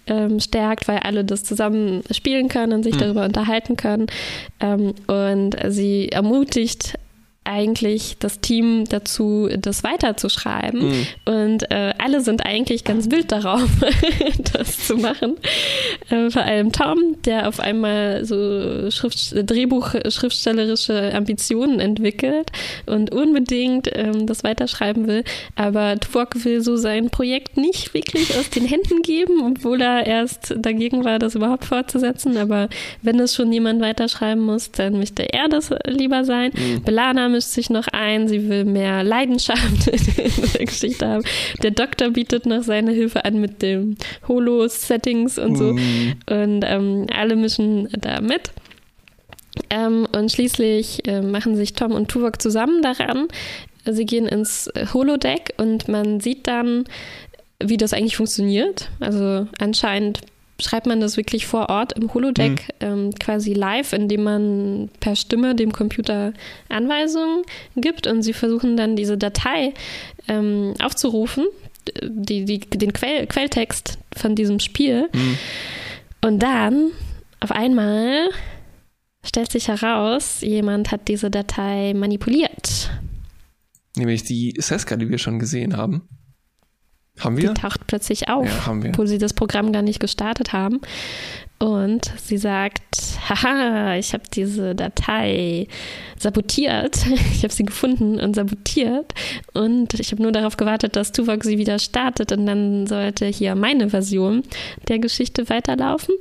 ähm, 0.07 0.39
stärkt, 0.39 0.87
weil 0.87 0.99
alle 0.99 1.23
das 1.23 1.43
zusammen 1.43 2.03
spielen 2.11 2.49
können 2.49 2.73
und 2.73 2.83
sich 2.83 2.95
mhm. 2.95 2.99
darüber 2.99 3.25
unterhalten 3.25 3.77
können. 3.77 4.07
Ähm, 4.59 4.93
und 5.07 5.55
sie 5.69 6.09
ermutigt 6.09 6.95
eigentlich 7.43 8.17
das 8.19 8.39
Team 8.39 8.85
dazu, 8.87 9.49
das 9.57 9.83
weiterzuschreiben. 9.83 10.89
Mhm. 10.89 11.07
Und 11.25 11.71
äh, 11.71 11.93
alle 11.97 12.21
sind 12.21 12.45
eigentlich 12.45 12.83
ganz 12.83 13.09
wild 13.09 13.31
darauf, 13.31 13.67
das 14.53 14.85
zu 14.85 14.97
machen. 14.97 15.37
Äh, 16.11 16.29
vor 16.29 16.43
allem 16.43 16.71
Tom, 16.71 17.17
der 17.25 17.47
auf 17.47 17.59
einmal 17.59 18.25
so 18.25 18.91
Schrift, 18.91 19.33
Drehbuch, 19.33 19.95
schriftstellerische 20.09 21.13
Ambitionen 21.15 21.79
entwickelt 21.79 22.51
und 22.85 23.11
unbedingt 23.11 23.89
ähm, 23.91 24.27
das 24.27 24.43
weiterschreiben 24.43 25.07
will. 25.07 25.23
Aber 25.55 25.99
Tuvok 25.99 26.45
will 26.45 26.61
so 26.61 26.75
sein 26.75 27.09
Projekt 27.09 27.57
nicht 27.57 27.95
wirklich 27.95 28.37
aus 28.37 28.51
den 28.51 28.65
Händen 28.65 29.01
geben, 29.01 29.41
obwohl 29.43 29.81
er 29.81 30.05
erst 30.05 30.53
dagegen 30.57 31.03
war, 31.03 31.17
das 31.17 31.33
überhaupt 31.33 31.65
fortzusetzen. 31.65 32.37
Aber 32.37 32.69
wenn 33.01 33.19
es 33.19 33.33
schon 33.33 33.51
jemand 33.51 33.81
weiterschreiben 33.81 34.43
muss, 34.43 34.69
dann 34.69 34.99
möchte 34.99 35.23
er 35.33 35.49
das 35.49 35.71
lieber 35.87 36.23
sein. 36.23 36.51
Mhm. 36.53 36.83
Belana 36.83 37.30
mischt 37.31 37.49
sich 37.49 37.69
noch 37.69 37.87
ein, 37.87 38.27
sie 38.27 38.49
will 38.49 38.65
mehr 38.65 39.03
Leidenschaft 39.03 39.87
in 39.87 40.51
der 40.53 40.65
Geschichte 40.65 41.07
haben. 41.07 41.23
Der 41.63 41.71
Doktor 41.71 42.11
bietet 42.11 42.45
noch 42.45 42.63
seine 42.63 42.91
Hilfe 42.91 43.25
an 43.25 43.39
mit 43.39 43.61
dem 43.61 43.97
Holo-Settings 44.27 45.37
und 45.37 45.55
so. 45.55 45.73
Mm. 45.73 46.13
Und 46.29 46.63
ähm, 46.65 47.07
alle 47.15 47.35
mischen 47.35 47.89
da 47.99 48.21
mit. 48.21 48.51
Ähm, 49.69 50.07
und 50.15 50.31
schließlich 50.31 51.07
äh, 51.07 51.21
machen 51.21 51.55
sich 51.55 51.73
Tom 51.73 51.91
und 51.91 52.09
Tuvok 52.09 52.41
zusammen 52.41 52.81
daran. 52.81 53.27
Sie 53.85 54.05
gehen 54.05 54.27
ins 54.27 54.69
Holodeck 54.93 55.53
und 55.57 55.87
man 55.87 56.19
sieht 56.19 56.47
dann, 56.47 56.85
wie 57.63 57.77
das 57.77 57.93
eigentlich 57.93 58.17
funktioniert. 58.17 58.89
Also 58.99 59.47
anscheinend 59.59 60.21
schreibt 60.61 60.87
man 60.87 60.99
das 60.99 61.17
wirklich 61.17 61.45
vor 61.45 61.69
Ort 61.69 61.93
im 61.93 62.13
Holodeck 62.13 62.51
mhm. 62.81 62.87
ähm, 62.87 63.15
quasi 63.19 63.53
live, 63.53 63.93
indem 63.93 64.23
man 64.23 64.89
per 64.99 65.15
Stimme 65.15 65.55
dem 65.55 65.71
Computer 65.71 66.33
Anweisungen 66.69 67.43
gibt 67.75 68.07
und 68.07 68.23
sie 68.23 68.33
versuchen 68.33 68.77
dann 68.77 68.95
diese 68.95 69.17
Datei 69.17 69.73
ähm, 70.27 70.73
aufzurufen, 70.81 71.45
die, 72.03 72.45
die, 72.45 72.59
den 72.59 72.93
Quell, 72.93 73.27
Quelltext 73.27 73.97
von 74.15 74.35
diesem 74.35 74.59
Spiel. 74.59 75.09
Mhm. 75.13 75.37
Und 76.21 76.39
dann 76.39 76.91
auf 77.39 77.51
einmal 77.51 78.29
stellt 79.23 79.51
sich 79.51 79.67
heraus, 79.67 80.41
jemand 80.41 80.91
hat 80.91 81.07
diese 81.07 81.29
Datei 81.29 81.93
manipuliert. 81.93 82.91
Nämlich 83.97 84.23
die 84.23 84.53
Seska, 84.57 84.95
die 84.95 85.09
wir 85.09 85.17
schon 85.17 85.39
gesehen 85.39 85.75
haben. 85.75 86.07
Haben 87.19 87.37
wir? 87.37 87.53
Die 87.53 87.61
taucht 87.61 87.87
plötzlich 87.87 88.29
auf, 88.29 88.47
ja, 88.47 88.89
obwohl 88.89 89.07
sie 89.07 89.17
das 89.17 89.33
Programm 89.33 89.71
gar 89.71 89.81
nicht 89.81 89.99
gestartet 89.99 90.53
haben. 90.53 90.81
Und 91.61 92.11
sie 92.17 92.39
sagt, 92.39 92.81
haha, 93.29 93.95
ich 93.95 94.13
habe 94.13 94.23
diese 94.33 94.73
Datei 94.73 95.67
sabotiert. 96.17 96.97
Ich 97.33 97.43
habe 97.43 97.53
sie 97.53 97.65
gefunden 97.65 98.19
und 98.19 98.35
sabotiert. 98.35 99.13
Und 99.53 99.99
ich 99.99 100.11
habe 100.11 100.23
nur 100.23 100.31
darauf 100.31 100.57
gewartet, 100.57 100.95
dass 100.95 101.11
Tuvok 101.11 101.43
sie 101.43 101.59
wieder 101.59 101.77
startet. 101.77 102.31
Und 102.31 102.47
dann 102.47 102.87
sollte 102.87 103.27
hier 103.27 103.53
meine 103.53 103.89
Version 103.89 104.41
der 104.87 104.97
Geschichte 104.97 105.49
weiterlaufen. 105.49 106.15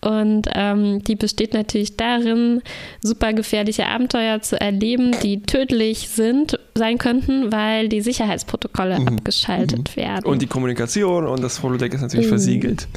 Und 0.00 0.48
ähm, 0.54 1.04
die 1.04 1.14
besteht 1.14 1.54
natürlich 1.54 1.96
darin, 1.96 2.60
super 3.00 3.32
gefährliche 3.32 3.86
Abenteuer 3.86 4.42
zu 4.42 4.60
erleben, 4.60 5.12
die 5.22 5.42
tödlich 5.42 6.08
sind, 6.08 6.58
sein 6.74 6.98
könnten, 6.98 7.52
weil 7.52 7.88
die 7.88 8.00
Sicherheitsprotokolle 8.00 8.98
mhm. 8.98 9.08
abgeschaltet 9.08 9.96
mhm. 9.96 10.00
werden. 10.00 10.24
Und 10.24 10.42
die 10.42 10.46
Kommunikation 10.46 11.26
und 11.26 11.42
das 11.42 11.62
Holodeck 11.62 11.94
ist 11.94 12.00
natürlich 12.00 12.26
mhm. 12.26 12.30
versiegelt. 12.30 12.88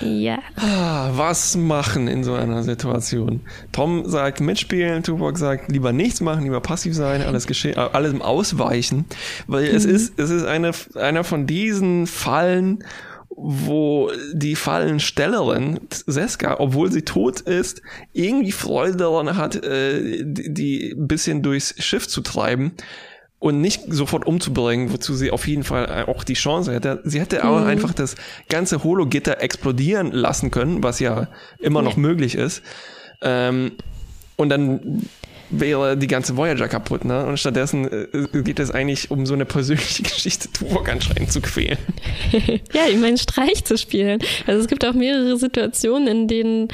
Ja. 0.00 0.38
Ah, 0.56 1.10
was 1.14 1.56
machen 1.56 2.08
in 2.08 2.22
so 2.24 2.34
einer 2.34 2.62
Situation? 2.62 3.40
Tom 3.72 4.08
sagt 4.08 4.40
mitspielen, 4.40 5.02
Tuvok 5.02 5.38
sagt 5.38 5.70
lieber 5.70 5.92
nichts 5.92 6.20
machen, 6.20 6.44
lieber 6.44 6.60
passiv 6.60 6.94
sein, 6.94 7.22
alles 7.22 7.46
geschehen, 7.46 7.76
äh, 7.76 7.88
alles 7.92 8.12
im 8.12 8.22
Ausweichen, 8.22 9.06
weil 9.46 9.70
mhm. 9.70 9.76
es 9.76 9.84
ist, 9.84 10.18
es 10.18 10.30
ist 10.30 10.44
eine, 10.44 10.72
einer 10.94 11.24
von 11.24 11.46
diesen 11.46 12.06
Fallen, 12.06 12.84
wo 13.28 14.10
die 14.32 14.56
Fallenstellerin 14.56 15.80
Seska, 15.90 16.56
obwohl 16.58 16.90
sie 16.90 17.02
tot 17.02 17.40
ist, 17.40 17.82
irgendwie 18.12 18.52
Freude 18.52 18.96
daran 18.96 19.36
hat, 19.36 19.56
äh, 19.56 20.24
die, 20.24 20.52
die 20.52 20.94
ein 20.96 21.06
bisschen 21.06 21.42
durchs 21.42 21.74
Schiff 21.82 22.08
zu 22.08 22.22
treiben 22.22 22.72
und 23.38 23.60
nicht 23.60 23.82
sofort 23.88 24.26
umzubringen, 24.26 24.92
wozu 24.92 25.14
sie 25.14 25.30
auf 25.30 25.46
jeden 25.46 25.64
Fall 25.64 26.04
auch 26.06 26.24
die 26.24 26.34
Chance 26.34 26.72
hätte. 26.72 27.00
Sie 27.04 27.20
hätte 27.20 27.46
auch 27.46 27.60
mhm. 27.60 27.66
einfach 27.66 27.92
das 27.92 28.16
ganze 28.48 28.82
Holo-Gitter 28.82 29.42
explodieren 29.42 30.10
lassen 30.12 30.50
können, 30.50 30.82
was 30.82 31.00
ja 31.00 31.28
immer 31.58 31.82
noch 31.82 31.96
möglich 31.96 32.34
ist. 32.34 32.62
Ähm, 33.22 33.72
und 34.36 34.48
dann 34.48 35.06
wäre 35.50 35.96
die 35.96 36.06
ganze 36.06 36.36
Voyager 36.36 36.68
kaputt, 36.68 37.04
ne? 37.04 37.24
Und 37.24 37.38
stattdessen 37.38 37.88
äh, 37.90 38.42
geht 38.42 38.58
es 38.58 38.70
eigentlich 38.70 39.10
um 39.10 39.26
so 39.26 39.34
eine 39.34 39.44
persönliche 39.44 40.02
Geschichte, 40.02 40.50
Tuvok 40.50 40.88
anscheinend 40.88 41.30
zu 41.30 41.40
quälen. 41.40 41.78
ja, 42.72 42.86
ich 42.90 42.98
meine, 42.98 43.18
Streich 43.18 43.64
zu 43.64 43.78
spielen. 43.78 44.20
Also 44.46 44.60
es 44.60 44.68
gibt 44.68 44.84
auch 44.84 44.94
mehrere 44.94 45.36
Situationen, 45.36 46.08
in 46.08 46.28
denen 46.28 46.68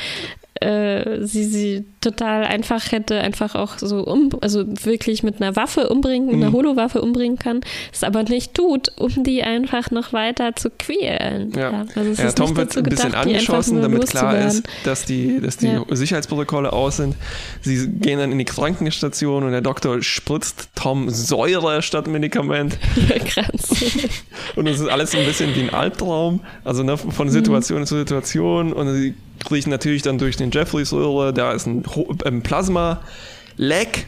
äh, 0.63 1.27
sie 1.27 1.45
sie 1.45 1.85
total 2.01 2.45
einfach 2.45 2.93
hätte 2.93 3.21
einfach 3.21 3.55
auch 3.55 3.79
so 3.79 4.05
um, 4.05 4.31
also 4.41 4.65
wirklich 4.85 5.23
mit 5.23 5.41
einer 5.41 5.57
Waffe 5.57 5.89
umbringen, 5.89 6.37
mhm. 6.37 6.43
einer 6.43 6.53
Holowaffe 6.53 7.01
umbringen 7.01 7.39
kann, 7.39 7.61
es 7.93 8.03
aber 8.03 8.23
nicht 8.25 8.55
tut, 8.55 8.93
um 8.99 9.25
die 9.25 9.43
einfach 9.43 9.91
noch 9.91 10.13
weiter 10.13 10.55
zu 10.57 10.71
quälen. 10.71 11.53
Ja, 11.55 11.71
ja, 11.71 11.87
also 11.95 12.23
ja 12.23 12.33
Tom 12.33 12.57
wird 12.57 12.77
ein 12.77 12.83
bisschen 12.85 13.11
gedacht, 13.11 13.27
angeschossen, 13.27 13.83
damit 13.83 14.07
klar 14.09 14.39
ist, 14.39 14.65
dass 14.85 15.05
die, 15.05 15.41
dass 15.41 15.57
die 15.57 15.69
ja. 15.69 15.85
Sicherheitsprotokolle 15.91 16.73
aus 16.73 16.97
sind. 16.97 17.17
Sie 17.63 17.89
gehen 17.89 18.19
dann 18.19 18.33
in 18.33 18.39
die 18.39 18.45
Krankenstation 18.45 19.45
und 19.45 19.53
der 19.53 19.61
Doktor 19.61 20.03
spritzt 20.03 20.71
Tom 20.75 21.11
Säure 21.11 21.83
statt 21.83 22.07
Medikament. 22.07 22.79
Ja, 23.09 23.19
krass. 23.19 23.71
und 24.57 24.67
es 24.69 24.79
ist 24.79 24.89
alles 24.89 25.11
so 25.11 25.19
ein 25.19 25.25
bisschen 25.25 25.55
wie 25.57 25.63
ein 25.63 25.71
Albtraum, 25.71 26.41
also 26.63 26.83
ne, 26.83 26.97
von 26.97 27.29
Situation 27.31 27.81
mhm. 27.81 27.87
zu 27.87 27.97
Situation 27.97 28.73
und 28.73 28.95
sie 28.95 29.15
kriechen 29.45 29.71
natürlich 29.71 30.03
dann 30.03 30.19
durch 30.19 30.37
den 30.37 30.51
Jeffreys-Röhre, 30.51 31.33
da 31.33 31.53
ist 31.53 31.67
ein, 31.67 31.85
ein 32.25 32.43
Plasma-Leck. 32.43 34.07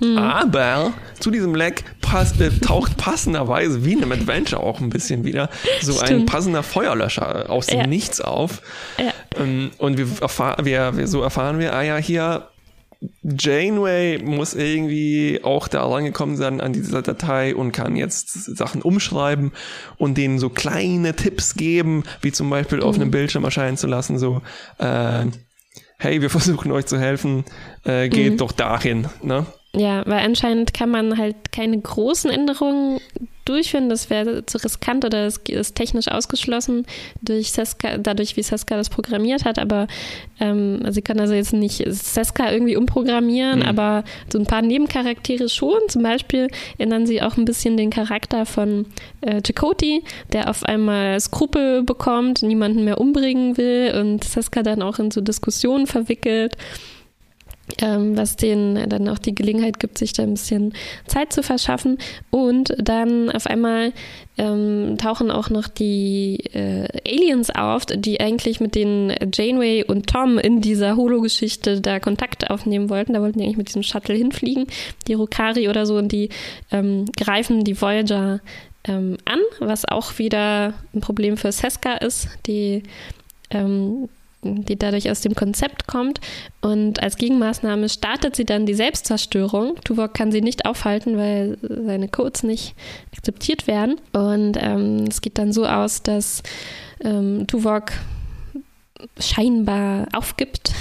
Hm. 0.00 0.16
Aber 0.16 0.94
zu 1.18 1.30
diesem 1.30 1.54
Leck 1.54 1.84
pass, 2.00 2.40
äh, 2.40 2.50
taucht 2.50 2.96
passenderweise, 2.96 3.84
wie 3.84 3.92
in 3.92 4.02
einem 4.02 4.12
Adventure 4.12 4.62
auch 4.62 4.80
ein 4.80 4.88
bisschen 4.88 5.24
wieder, 5.24 5.50
so 5.82 5.92
Stimmt. 5.92 6.10
ein 6.10 6.26
passender 6.26 6.62
Feuerlöscher 6.62 7.50
aus 7.50 7.66
dem 7.66 7.80
ja. 7.80 7.86
Nichts 7.86 8.20
auf. 8.22 8.62
Ja. 8.98 9.12
Ähm, 9.38 9.72
und 9.76 9.98
wir, 9.98 10.06
erfahr 10.22 10.56
wir, 10.64 10.96
wir, 10.96 11.06
so 11.06 11.22
erfahren 11.22 11.58
wir, 11.58 11.74
ah 11.74 11.82
ja, 11.82 11.98
hier 11.98 12.48
Janeway 13.22 14.18
muss 14.22 14.54
irgendwie 14.54 15.40
auch 15.42 15.68
da 15.68 15.86
rangekommen 15.86 16.36
sein 16.36 16.60
an 16.60 16.72
dieser 16.72 17.00
Datei 17.00 17.54
und 17.54 17.72
kann 17.72 17.96
jetzt 17.96 18.28
Sachen 18.56 18.82
umschreiben 18.82 19.52
und 19.96 20.18
denen 20.18 20.38
so 20.38 20.50
kleine 20.50 21.16
Tipps 21.16 21.54
geben, 21.54 22.04
wie 22.20 22.32
zum 22.32 22.50
Beispiel 22.50 22.78
mhm. 22.78 22.84
auf 22.84 22.96
einem 22.96 23.10
Bildschirm 23.10 23.44
erscheinen 23.44 23.78
zu 23.78 23.86
lassen, 23.86 24.18
so, 24.18 24.42
äh, 24.78 25.26
hey, 25.98 26.20
wir 26.20 26.30
versuchen 26.30 26.72
euch 26.72 26.86
zu 26.86 26.98
helfen, 26.98 27.44
äh, 27.84 28.08
geht 28.08 28.34
mhm. 28.34 28.38
doch 28.38 28.52
dahin, 28.52 29.08
ne? 29.22 29.46
Ja, 29.72 30.04
weil 30.06 30.24
anscheinend 30.24 30.74
kann 30.74 30.90
man 30.90 31.16
halt 31.16 31.52
keine 31.52 31.80
großen 31.80 32.28
Änderungen 32.28 32.98
durchführen. 33.50 33.88
Das 33.88 34.10
wäre 34.10 34.44
zu 34.46 34.58
riskant 34.58 35.04
oder 35.04 35.26
es 35.26 35.38
ist 35.48 35.74
technisch 35.74 36.08
ausgeschlossen 36.08 36.86
durch 37.22 37.52
Seska, 37.52 37.98
dadurch, 37.98 38.36
wie 38.36 38.42
Seska 38.42 38.76
das 38.76 38.90
programmiert 38.90 39.44
hat. 39.44 39.58
Aber 39.58 39.86
ähm, 40.40 40.80
sie 40.90 41.02
können 41.02 41.20
also 41.20 41.34
jetzt 41.34 41.52
nicht 41.52 41.84
Seska 41.86 42.50
irgendwie 42.52 42.76
umprogrammieren, 42.76 43.60
mhm. 43.60 43.66
aber 43.66 44.04
so 44.32 44.38
ein 44.38 44.46
paar 44.46 44.62
Nebencharaktere 44.62 45.48
schon. 45.48 45.78
Zum 45.88 46.02
Beispiel 46.02 46.48
ändern 46.78 47.06
sie 47.06 47.22
auch 47.22 47.36
ein 47.36 47.44
bisschen 47.44 47.76
den 47.76 47.90
Charakter 47.90 48.46
von 48.46 48.86
äh, 49.20 49.40
Chakoti, 49.42 50.02
der 50.32 50.48
auf 50.48 50.64
einmal 50.64 51.20
Skrupel 51.20 51.82
bekommt, 51.82 52.42
niemanden 52.42 52.84
mehr 52.84 53.00
umbringen 53.00 53.56
will 53.56 53.94
und 54.00 54.24
Seska 54.24 54.62
dann 54.62 54.82
auch 54.82 54.98
in 54.98 55.10
so 55.10 55.20
Diskussionen 55.20 55.86
verwickelt 55.86 56.56
ähm, 57.80 58.16
was 58.16 58.36
denen 58.36 58.88
dann 58.88 59.08
auch 59.08 59.18
die 59.18 59.34
Gelegenheit 59.34 59.80
gibt, 59.80 59.98
sich 59.98 60.12
da 60.12 60.22
ein 60.22 60.34
bisschen 60.34 60.72
Zeit 61.06 61.32
zu 61.32 61.42
verschaffen. 61.42 61.98
Und 62.30 62.74
dann 62.78 63.30
auf 63.30 63.46
einmal 63.46 63.92
ähm, 64.38 64.96
tauchen 64.98 65.30
auch 65.30 65.50
noch 65.50 65.68
die 65.68 66.40
äh, 66.52 66.88
Aliens 67.06 67.50
auf, 67.50 67.86
die 67.86 68.20
eigentlich 68.20 68.60
mit 68.60 68.74
den 68.74 69.14
Janeway 69.32 69.84
und 69.84 70.06
Tom 70.06 70.38
in 70.38 70.60
dieser 70.60 70.96
Holo-Geschichte 70.96 71.80
da 71.80 72.00
Kontakt 72.00 72.50
aufnehmen 72.50 72.90
wollten. 72.90 73.14
Da 73.14 73.20
wollten 73.20 73.38
die 73.38 73.44
eigentlich 73.44 73.58
mit 73.58 73.68
diesem 73.68 73.82
Shuttle 73.82 74.14
hinfliegen, 74.14 74.66
die 75.08 75.14
Rokari 75.14 75.68
oder 75.68 75.86
so, 75.86 75.96
und 75.96 76.12
die 76.12 76.30
ähm, 76.70 77.06
greifen 77.16 77.64
die 77.64 77.80
Voyager 77.80 78.40
ähm, 78.84 79.18
an, 79.24 79.40
was 79.58 79.84
auch 79.84 80.18
wieder 80.18 80.74
ein 80.94 81.00
Problem 81.00 81.36
für 81.36 81.52
Seska 81.52 81.94
ist, 81.94 82.28
die 82.46 82.82
die 84.42 84.76
dadurch 84.76 85.10
aus 85.10 85.20
dem 85.20 85.34
Konzept 85.34 85.86
kommt. 85.86 86.20
Und 86.60 87.02
als 87.02 87.16
Gegenmaßnahme 87.16 87.88
startet 87.88 88.36
sie 88.36 88.44
dann 88.44 88.66
die 88.66 88.74
Selbstzerstörung. 88.74 89.76
Tuvok 89.84 90.14
kann 90.14 90.32
sie 90.32 90.40
nicht 90.40 90.66
aufhalten, 90.66 91.16
weil 91.16 91.58
seine 91.62 92.08
Codes 92.08 92.42
nicht 92.42 92.74
akzeptiert 93.16 93.66
werden. 93.66 94.00
Und 94.12 94.56
ähm, 94.60 95.04
es 95.08 95.20
geht 95.20 95.38
dann 95.38 95.52
so 95.52 95.66
aus, 95.66 96.02
dass 96.02 96.42
ähm, 97.02 97.46
Tuvok 97.46 97.92
scheinbar 99.18 100.08
aufgibt, 100.12 100.72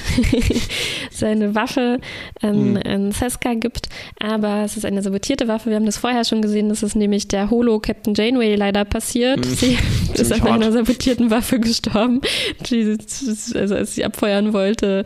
seine 1.12 1.56
Waffe 1.56 2.00
an, 2.42 2.72
mhm. 2.72 2.82
an 2.86 3.12
Seska 3.12 3.54
gibt. 3.54 3.90
Aber 4.20 4.64
es 4.64 4.78
ist 4.78 4.86
eine 4.86 5.02
sabotierte 5.02 5.48
Waffe. 5.48 5.70
Wir 5.70 5.78
haben 5.78 5.86
das 5.86 5.98
vorher 5.98 6.24
schon 6.24 6.42
gesehen. 6.42 6.70
Das 6.70 6.84
ist 6.84 6.96
nämlich 6.96 7.28
der 7.28 7.50
Holo 7.50 7.80
Captain 7.80 8.14
Janeway 8.14 8.56
leider 8.56 8.86
passiert. 8.86 9.40
Mhm. 9.40 9.44
Sie 9.54 9.78
ist 10.16 10.32
an 10.32 10.48
einer 10.48 10.72
sabotierten 10.72 11.32
Waffe 11.32 11.60
gestorben, 11.60 12.22
die, 12.70 12.98
also 13.56 13.76
als 13.76 13.96
sie 13.96 14.04
abfeuern 14.04 14.54
wollte, 14.54 15.04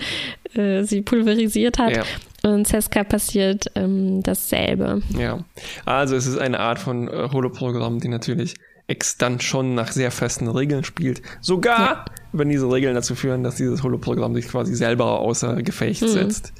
äh, 0.55 0.83
sie 0.83 1.01
pulverisiert 1.01 1.77
hat. 1.77 1.95
Ja. 1.95 2.03
Und 2.43 2.67
Seska 2.67 3.03
passiert 3.05 3.67
ähm, 3.75 4.21
dasselbe. 4.21 5.01
Ja, 5.17 5.39
also 5.85 6.15
es 6.15 6.27
ist 6.27 6.37
eine 6.37 6.59
Art 6.59 6.79
von 6.79 7.07
äh, 7.07 7.29
Holo-Programm, 7.31 7.99
die 7.99 8.09
natürlich 8.09 8.55
X 8.93 9.17
dann 9.17 9.39
schon 9.39 9.75
nach 9.75 9.91
sehr 9.91 10.11
festen 10.11 10.47
Regeln 10.47 10.83
spielt. 10.83 11.21
Sogar 11.41 11.79
ja. 11.79 12.05
wenn 12.31 12.49
diese 12.49 12.71
Regeln 12.71 12.95
dazu 12.95 13.15
führen, 13.15 13.43
dass 13.43 13.55
dieses 13.55 13.83
Holo-Programm 13.83 14.33
sich 14.35 14.47
quasi 14.47 14.75
selber 14.75 15.19
außer 15.19 15.61
Gefecht 15.63 16.01
mhm. 16.01 16.07
setzt. 16.07 16.53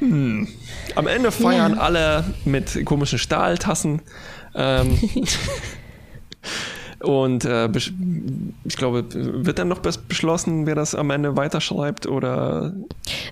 Hm. 0.00 0.48
Am 0.94 1.06
Ende 1.06 1.32
feiern 1.32 1.74
ja. 1.74 1.80
alle 1.80 2.24
mit 2.44 2.84
komischen 2.84 3.18
Stahltassen. 3.18 4.02
Ähm, 4.54 4.98
Und 7.00 7.44
äh, 7.44 7.68
ich 7.76 8.76
glaube, 8.76 9.04
wird 9.12 9.58
dann 9.58 9.68
noch 9.68 9.78
beschlossen, 9.78 10.66
wer 10.66 10.74
das 10.74 10.94
am 10.94 11.10
Ende 11.10 11.36
weiterschreibt 11.36 12.06
oder? 12.06 12.72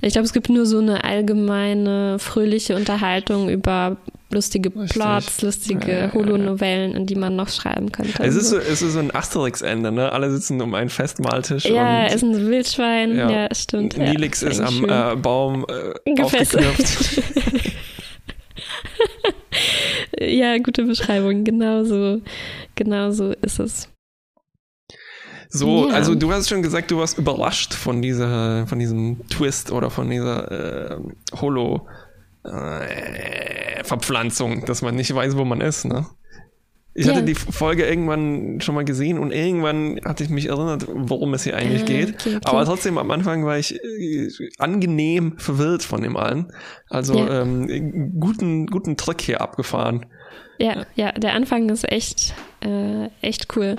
Ich 0.02 0.12
glaube, 0.12 0.26
es 0.26 0.32
gibt 0.32 0.48
nur 0.48 0.66
so 0.66 0.78
eine 0.78 1.02
allgemeine 1.02 2.18
fröhliche 2.18 2.76
Unterhaltung 2.76 3.48
über 3.48 3.96
lustige 4.30 4.70
Plots, 4.70 5.42
lustige 5.42 5.92
ja, 5.92 6.12
Holo-Novellen, 6.12 6.94
in 6.94 7.06
die 7.06 7.14
man 7.14 7.36
noch 7.36 7.48
schreiben 7.48 7.90
könnte. 7.92 8.22
Es 8.22 8.34
ist 8.34 8.50
so, 8.50 8.58
es 8.58 8.82
ist 8.82 8.92
so 8.92 8.98
ein 8.98 9.14
Asterix-Ende, 9.14 9.92
ne? 9.92 10.12
Alle 10.12 10.30
sitzen 10.30 10.60
um 10.60 10.74
einen 10.74 10.90
Festmahltisch. 10.90 11.64
Ja, 11.64 12.04
und, 12.04 12.14
ist 12.14 12.22
ein 12.22 12.46
Wildschwein, 12.46 13.16
ja, 13.16 13.30
ja 13.30 13.54
stimmt. 13.54 13.96
Nilix 13.96 14.42
ja, 14.42 14.48
ist, 14.48 14.60
ist 14.60 14.66
am 14.66 14.84
äh, 14.84 15.16
Baum 15.16 15.64
äh, 15.68 16.22
aufgeknüpft. 16.22 17.22
ja, 20.18 20.58
gute 20.58 20.84
Beschreibung, 20.84 21.44
genau 21.44 21.84
so. 21.84 22.20
Genau 22.74 23.10
so 23.10 23.32
ist 23.42 23.58
es. 23.58 23.88
So, 25.48 25.88
ja. 25.88 25.94
also 25.94 26.14
du 26.14 26.32
hast 26.32 26.48
schon 26.48 26.62
gesagt, 26.62 26.90
du 26.90 26.98
warst 26.98 27.18
überrascht 27.18 27.72
von 27.74 28.02
dieser, 28.02 28.66
von 28.66 28.78
diesem 28.78 29.26
Twist 29.28 29.70
oder 29.70 29.90
von 29.90 30.10
dieser 30.10 30.96
äh, 30.96 30.98
Holo 31.40 31.86
äh, 32.44 33.84
Verpflanzung, 33.84 34.64
dass 34.66 34.82
man 34.82 34.96
nicht 34.96 35.14
weiß, 35.14 35.36
wo 35.36 35.44
man 35.44 35.60
ist, 35.60 35.84
ne? 35.84 36.06
Ich 36.98 37.04
ja. 37.04 37.12
hatte 37.12 37.24
die 37.24 37.34
Folge 37.34 37.84
irgendwann 37.84 38.62
schon 38.62 38.74
mal 38.74 38.84
gesehen 38.84 39.18
und 39.18 39.30
irgendwann 39.30 40.00
hatte 40.06 40.24
ich 40.24 40.30
mich 40.30 40.46
erinnert, 40.46 40.86
worum 40.88 41.34
es 41.34 41.44
hier 41.44 41.54
eigentlich 41.54 41.82
ah, 41.82 41.84
geht. 41.84 42.08
Okay, 42.14 42.36
okay. 42.36 42.40
Aber 42.44 42.64
trotzdem 42.64 42.96
am 42.96 43.10
Anfang 43.10 43.44
war 43.44 43.58
ich 43.58 43.74
äh, 43.74 44.30
angenehm 44.56 45.34
verwirrt 45.36 45.82
von 45.82 46.00
dem 46.00 46.16
allen. 46.16 46.50
Also 46.88 47.18
ja. 47.18 47.42
ähm, 47.42 48.18
guten, 48.18 48.66
guten 48.66 48.96
Trick 48.96 49.20
hier 49.20 49.42
abgefahren. 49.42 50.06
Ja, 50.58 50.86
ja, 50.94 51.12
der 51.12 51.34
Anfang 51.34 51.68
ist 51.68 51.86
echt, 51.92 52.32
äh, 52.64 53.08
echt 53.20 53.54
cool. 53.56 53.76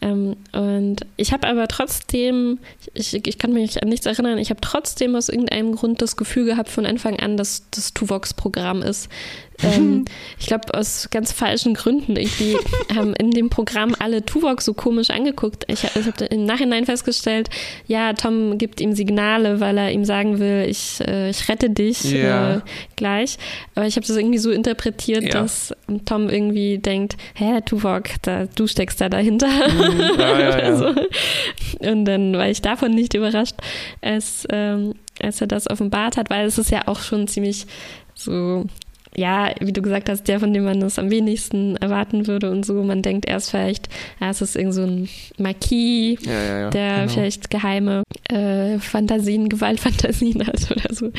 Ähm, 0.00 0.36
und 0.52 0.98
ich 1.16 1.32
habe 1.32 1.48
aber 1.48 1.66
trotzdem, 1.66 2.58
ich, 2.92 3.14
ich 3.26 3.38
kann 3.38 3.52
mich 3.52 3.82
an 3.82 3.88
nichts 3.88 4.06
erinnern, 4.06 4.38
ich 4.38 4.50
habe 4.50 4.60
trotzdem 4.60 5.16
aus 5.16 5.28
irgendeinem 5.28 5.74
Grund 5.74 6.02
das 6.02 6.16
Gefühl 6.16 6.44
gehabt 6.44 6.68
von 6.68 6.86
Anfang 6.86 7.18
an, 7.18 7.36
dass 7.36 7.68
das 7.70 7.94
Tuvox-Programm 7.94 8.82
ist. 8.82 9.08
Ähm, 9.62 10.04
ich 10.38 10.46
glaube, 10.46 10.74
aus 10.74 11.08
ganz 11.10 11.32
falschen 11.32 11.74
Gründen. 11.74 12.16
Irgendwie 12.16 12.56
haben 12.94 13.14
in 13.14 13.30
dem 13.30 13.50
Programm 13.50 13.94
alle 13.98 14.24
Tuvok 14.24 14.62
so 14.62 14.74
komisch 14.74 15.10
angeguckt. 15.10 15.64
Ich, 15.68 15.84
habe 15.84 16.24
im 16.26 16.44
Nachhinein 16.44 16.86
festgestellt, 16.86 17.50
ja, 17.86 18.12
Tom 18.12 18.58
gibt 18.58 18.80
ihm 18.80 18.94
Signale, 18.94 19.60
weil 19.60 19.78
er 19.78 19.92
ihm 19.92 20.04
sagen 20.04 20.38
will, 20.38 20.66
ich, 20.68 21.00
äh, 21.06 21.30
ich 21.30 21.48
rette 21.48 21.70
dich 21.70 22.04
yeah. 22.12 22.56
äh, 22.56 22.60
gleich. 22.96 23.36
Aber 23.74 23.86
ich 23.86 23.96
habe 23.96 24.06
das 24.06 24.16
irgendwie 24.16 24.38
so 24.38 24.50
interpretiert, 24.50 25.24
ja. 25.24 25.42
dass 25.42 25.72
Tom 26.04 26.28
irgendwie 26.28 26.78
denkt, 26.78 27.16
hä, 27.34 27.60
Tuvok, 27.64 28.04
da, 28.22 28.46
du 28.46 28.66
steckst 28.66 29.00
da 29.00 29.08
dahinter. 29.08 29.48
Mhm. 29.48 29.94
Ja, 30.24 30.58
ja, 30.58 30.76
so. 30.76 30.94
Und 31.80 32.04
dann 32.04 32.34
war 32.34 32.48
ich 32.48 32.62
davon 32.62 32.92
nicht 32.92 33.14
überrascht, 33.14 33.56
als, 34.00 34.46
ähm, 34.50 34.94
als 35.20 35.40
er 35.40 35.46
das 35.46 35.68
offenbart 35.68 36.16
hat, 36.16 36.30
weil 36.30 36.46
es 36.46 36.58
ist 36.58 36.70
ja 36.70 36.82
auch 36.86 37.00
schon 37.00 37.26
ziemlich 37.28 37.66
so 38.14 38.64
ja, 39.16 39.54
wie 39.60 39.72
du 39.72 39.80
gesagt 39.80 40.08
hast, 40.08 40.26
der, 40.28 40.40
von 40.40 40.52
dem 40.52 40.64
man 40.64 40.82
es 40.82 40.98
am 40.98 41.10
wenigsten 41.10 41.76
erwarten 41.76 42.26
würde 42.26 42.50
und 42.50 42.66
so. 42.66 42.82
Man 42.82 43.02
denkt 43.02 43.26
erst 43.26 43.50
vielleicht, 43.50 43.88
ja, 44.20 44.30
es 44.30 44.42
ist 44.42 44.56
irgend 44.56 44.74
so 44.74 44.82
ein 44.82 45.08
Marquis, 45.38 46.18
ja, 46.24 46.32
ja, 46.32 46.58
ja, 46.60 46.70
der 46.70 47.00
genau. 47.00 47.12
vielleicht 47.12 47.50
geheime 47.50 48.02
äh, 48.28 48.78
Fantasien, 48.78 49.48
Gewaltfantasien 49.48 50.46
hat 50.46 50.70
oder 50.70 50.94
so. 50.94 51.12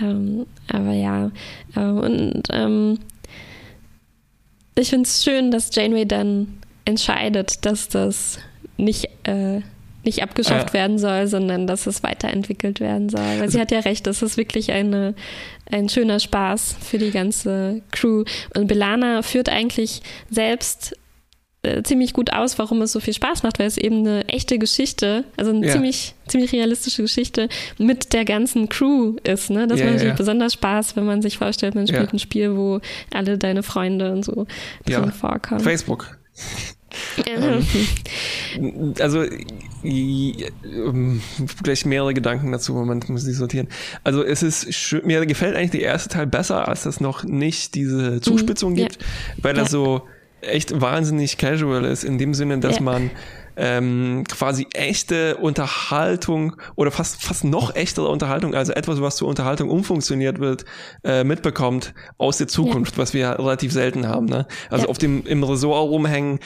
Ähm, 0.00 0.46
aber 0.68 0.92
ja, 0.92 1.30
äh, 1.76 1.80
und 1.80 2.42
ähm, 2.52 2.98
ich 4.76 4.90
finde 4.90 5.06
es 5.06 5.22
schön, 5.22 5.50
dass 5.50 5.74
Janeway 5.74 6.06
dann 6.06 6.58
entscheidet, 6.84 7.64
dass 7.64 7.88
das 7.88 8.38
nicht 8.76 9.08
äh, 9.24 9.60
nicht 10.02 10.22
abgeschafft 10.22 10.68
ja. 10.68 10.74
werden 10.74 10.98
soll, 10.98 11.26
sondern 11.26 11.66
dass 11.66 11.86
es 11.86 12.02
weiterentwickelt 12.02 12.80
werden 12.80 13.08
soll. 13.10 13.20
Weil 13.20 13.42
also, 13.42 13.52
sie 13.52 13.60
hat 13.60 13.70
ja 13.70 13.80
recht, 13.80 14.06
das 14.06 14.22
ist 14.22 14.36
wirklich 14.36 14.72
eine, 14.72 15.14
ein 15.70 15.88
schöner 15.88 16.20
Spaß 16.20 16.76
für 16.80 16.98
die 16.98 17.10
ganze 17.10 17.82
Crew. 17.90 18.24
Und 18.56 18.66
Belana 18.66 19.22
führt 19.22 19.48
eigentlich 19.48 20.02
selbst 20.30 20.94
äh, 21.62 21.82
ziemlich 21.82 22.14
gut 22.14 22.32
aus, 22.32 22.58
warum 22.58 22.80
es 22.80 22.92
so 22.92 23.00
viel 23.00 23.12
Spaß 23.12 23.42
macht, 23.42 23.58
weil 23.58 23.66
es 23.66 23.76
eben 23.76 23.98
eine 23.98 24.26
echte 24.28 24.58
Geschichte, 24.58 25.24
also 25.36 25.50
eine 25.50 25.66
ja. 25.66 25.72
ziemlich, 25.72 26.14
ziemlich 26.26 26.52
realistische 26.52 27.02
Geschichte 27.02 27.48
mit 27.76 28.14
der 28.14 28.24
ganzen 28.24 28.70
Crew 28.70 29.16
ist. 29.24 29.50
Ne? 29.50 29.66
Das 29.66 29.78
ja, 29.78 29.84
macht 29.84 29.96
natürlich 29.96 30.16
besonders 30.16 30.54
Spaß, 30.54 30.96
wenn 30.96 31.04
man 31.04 31.20
sich 31.20 31.36
vorstellt, 31.36 31.74
man 31.74 31.86
spielt 31.86 32.14
ein 32.14 32.18
Spiel, 32.18 32.56
wo 32.56 32.80
alle 33.12 33.36
deine 33.36 33.62
Freunde 33.62 34.10
und 34.12 34.24
so 34.24 34.46
drin 34.86 35.12
vorkommen. 35.12 35.60
Facebook. 35.60 36.18
Ähm. 37.26 37.64
also 39.00 39.24
gleich 41.62 41.84
mehrere 41.84 42.14
Gedanken 42.14 42.52
dazu, 42.52 42.72
Moment, 42.74 43.08
muss 43.08 43.26
ich 43.26 43.36
sortieren. 43.36 43.68
Also 44.04 44.24
es 44.24 44.42
ist 44.42 44.74
schön, 44.74 45.06
mir 45.06 45.24
gefällt 45.26 45.56
eigentlich 45.56 45.70
der 45.70 45.82
erste 45.82 46.08
Teil 46.08 46.26
besser, 46.26 46.68
als 46.68 46.82
das 46.82 47.00
noch 47.00 47.24
nicht 47.24 47.74
diese 47.74 48.20
Zuspitzung 48.20 48.72
mhm, 48.72 48.76
gibt, 48.76 48.96
ja. 48.96 49.44
weil 49.44 49.54
das 49.54 49.68
ja. 49.68 49.78
so 49.78 50.02
echt 50.40 50.80
wahnsinnig 50.80 51.38
casual 51.38 51.84
ist, 51.84 52.04
in 52.04 52.18
dem 52.18 52.34
Sinne, 52.34 52.58
dass 52.58 52.76
ja. 52.76 52.82
man 52.82 53.10
ähm, 53.60 54.24
quasi 54.26 54.66
echte 54.72 55.36
Unterhaltung 55.36 56.56
oder 56.76 56.90
fast 56.90 57.22
fast 57.22 57.44
noch 57.44 57.76
echtere 57.76 58.08
Unterhaltung, 58.08 58.54
also 58.54 58.72
etwas, 58.72 59.02
was 59.02 59.16
zur 59.16 59.28
Unterhaltung 59.28 59.68
umfunktioniert 59.68 60.40
wird, 60.40 60.64
äh, 61.04 61.24
mitbekommt 61.24 61.92
aus 62.16 62.38
der 62.38 62.48
Zukunft, 62.48 62.96
ja. 62.96 63.02
was 63.02 63.12
wir 63.12 63.38
relativ 63.38 63.70
selten 63.70 64.08
haben. 64.08 64.24
Ne? 64.24 64.46
Also 64.70 64.84
ja. 64.84 64.90
auf 64.90 64.96
dem 64.96 65.26
im 65.26 65.44
Ressort 65.44 65.90
rumhängen, 65.90 66.38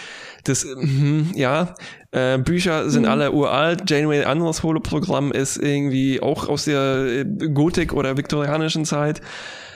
das 0.42 0.64
mh, 0.64 1.36
ja 1.36 1.76
äh, 2.10 2.36
Bücher 2.38 2.90
sind 2.90 3.02
mhm. 3.02 3.08
alle 3.08 3.30
uralt. 3.30 3.88
Janeway 3.88 4.24
anderes 4.24 4.64
Holoprogramm 4.64 5.30
ist 5.30 5.56
irgendwie 5.56 6.20
auch 6.20 6.48
aus 6.48 6.64
der 6.64 7.06
äh, 7.06 7.24
Gotik 7.24 7.92
oder 7.92 8.16
viktorianischen 8.16 8.84
Zeit. 8.84 9.20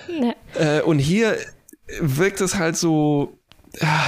Ja. 0.09 0.79
Äh, 0.79 0.83
und 0.83 0.99
hier 0.99 1.37
wirkt 2.01 2.41
es 2.41 2.57
halt 2.57 2.77
so 2.77 3.38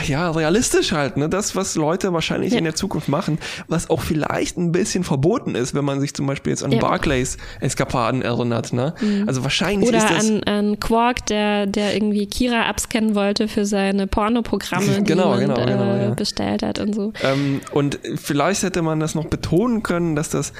ja, 0.07 0.31
realistisch 0.31 0.93
halt, 0.93 1.17
ne? 1.17 1.29
Das, 1.29 1.55
was 1.55 1.75
Leute 1.75 2.13
wahrscheinlich 2.13 2.53
ja. 2.53 2.59
in 2.59 2.65
der 2.65 2.75
Zukunft 2.75 3.09
machen, 3.09 3.39
was 3.69 3.91
auch 3.91 4.01
vielleicht 4.01 4.57
ein 4.57 4.73
bisschen 4.73 5.05
verboten 5.05 5.55
ist, 5.55 5.75
wenn 5.75 5.85
man 5.85 6.01
sich 6.01 6.15
zum 6.15 6.27
Beispiel 6.27 6.51
jetzt 6.51 6.65
an 6.65 6.73
ja. 6.73 6.81
Barclays 6.81 7.37
Eskapaden 7.61 8.23
erinnert, 8.23 8.73
ne? 8.73 8.95
Mhm. 9.01 9.25
Also 9.27 9.43
wahrscheinlich 9.43 9.89
Oder 9.89 9.99
ist 9.99 10.11
das. 10.11 10.31
An, 10.31 10.43
an 10.45 10.81
Quark, 10.81 11.27
der, 11.27 11.67
der 11.67 11.95
irgendwie 11.95 12.27
Kira 12.27 12.69
abscannen 12.69 13.15
wollte 13.15 13.49
für 13.49 13.67
seine 13.67 14.07
Pornoprogramme, 14.07 14.99
die 14.99 15.05
genau, 15.05 15.37
genau, 15.37 15.55
genau, 15.55 15.95
äh, 15.95 16.05
ja. 16.05 16.15
bestellt 16.15 16.63
hat 16.63 16.79
und 16.79 16.95
so. 16.95 17.13
Ähm, 17.23 17.61
und 17.73 17.99
vielleicht 18.17 18.63
hätte 18.63 18.83
man 18.83 19.01
das 19.01 19.15
noch 19.15 19.27
betonen 19.27 19.83
können, 19.83 20.17
dass 20.17 20.31
das 20.31 20.53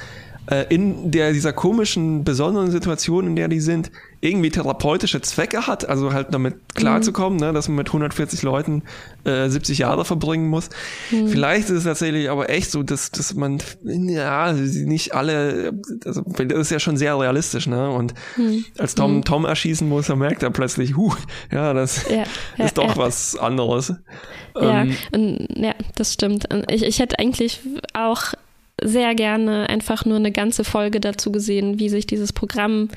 äh, 0.47 0.65
in 0.69 1.11
der, 1.11 1.33
dieser 1.33 1.53
komischen, 1.53 2.23
besonderen 2.23 2.71
Situation, 2.71 3.27
in 3.27 3.35
der 3.35 3.47
die 3.47 3.59
sind, 3.59 3.91
irgendwie 4.21 4.51
therapeutische 4.51 5.19
Zwecke 5.21 5.65
hat, 5.65 5.89
also 5.89 6.13
halt 6.13 6.27
damit 6.31 6.55
klarzukommen, 6.75 7.39
mhm. 7.39 7.45
ne, 7.45 7.53
dass 7.53 7.67
man 7.67 7.77
mit 7.77 7.87
140 7.87 8.43
Leuten 8.43 8.83
äh, 9.23 9.49
70 9.49 9.79
Jahre 9.79 10.05
verbringen 10.05 10.47
muss. 10.47 10.69
Mhm. 11.09 11.27
Vielleicht 11.27 11.69
ist 11.69 11.77
es 11.77 11.83
tatsächlich 11.85 12.29
aber 12.29 12.49
echt 12.49 12.69
so, 12.69 12.83
dass, 12.83 13.09
dass 13.11 13.33
man, 13.33 13.59
ja, 13.83 14.53
nicht 14.53 15.15
alle, 15.15 15.73
also, 16.05 16.21
das 16.21 16.59
ist 16.59 16.71
ja 16.71 16.79
schon 16.79 16.97
sehr 16.97 17.19
realistisch, 17.19 17.65
ne? 17.65 17.89
Und 17.89 18.13
mhm. 18.37 18.63
als 18.77 18.93
Tom 18.93 19.17
mhm. 19.17 19.25
Tom 19.25 19.45
erschießen 19.45 19.89
muss, 19.89 20.07
dann 20.07 20.19
merkt 20.19 20.43
er 20.43 20.51
plötzlich, 20.51 20.95
huh, 20.95 21.15
ja, 21.51 21.73
das 21.73 22.07
ja, 22.07 22.23
ja, 22.57 22.65
ist 22.65 22.77
doch 22.77 22.95
ja. 22.95 22.97
was 22.97 23.35
anderes. 23.35 23.93
Ja, 24.55 24.81
ähm, 24.81 24.95
und, 25.13 25.47
ja, 25.55 25.73
das 25.95 26.13
stimmt. 26.13 26.47
Ich, 26.69 26.83
ich 26.83 26.99
hätte 26.99 27.17
eigentlich 27.17 27.59
auch 27.93 28.33
sehr 28.83 29.15
gerne 29.15 29.69
einfach 29.69 30.05
nur 30.05 30.17
eine 30.17 30.31
ganze 30.31 30.63
Folge 30.63 30.99
dazu 30.99 31.31
gesehen, 31.31 31.79
wie 31.79 31.89
sich 31.89 32.07
dieses 32.07 32.33
Programm 32.33 32.89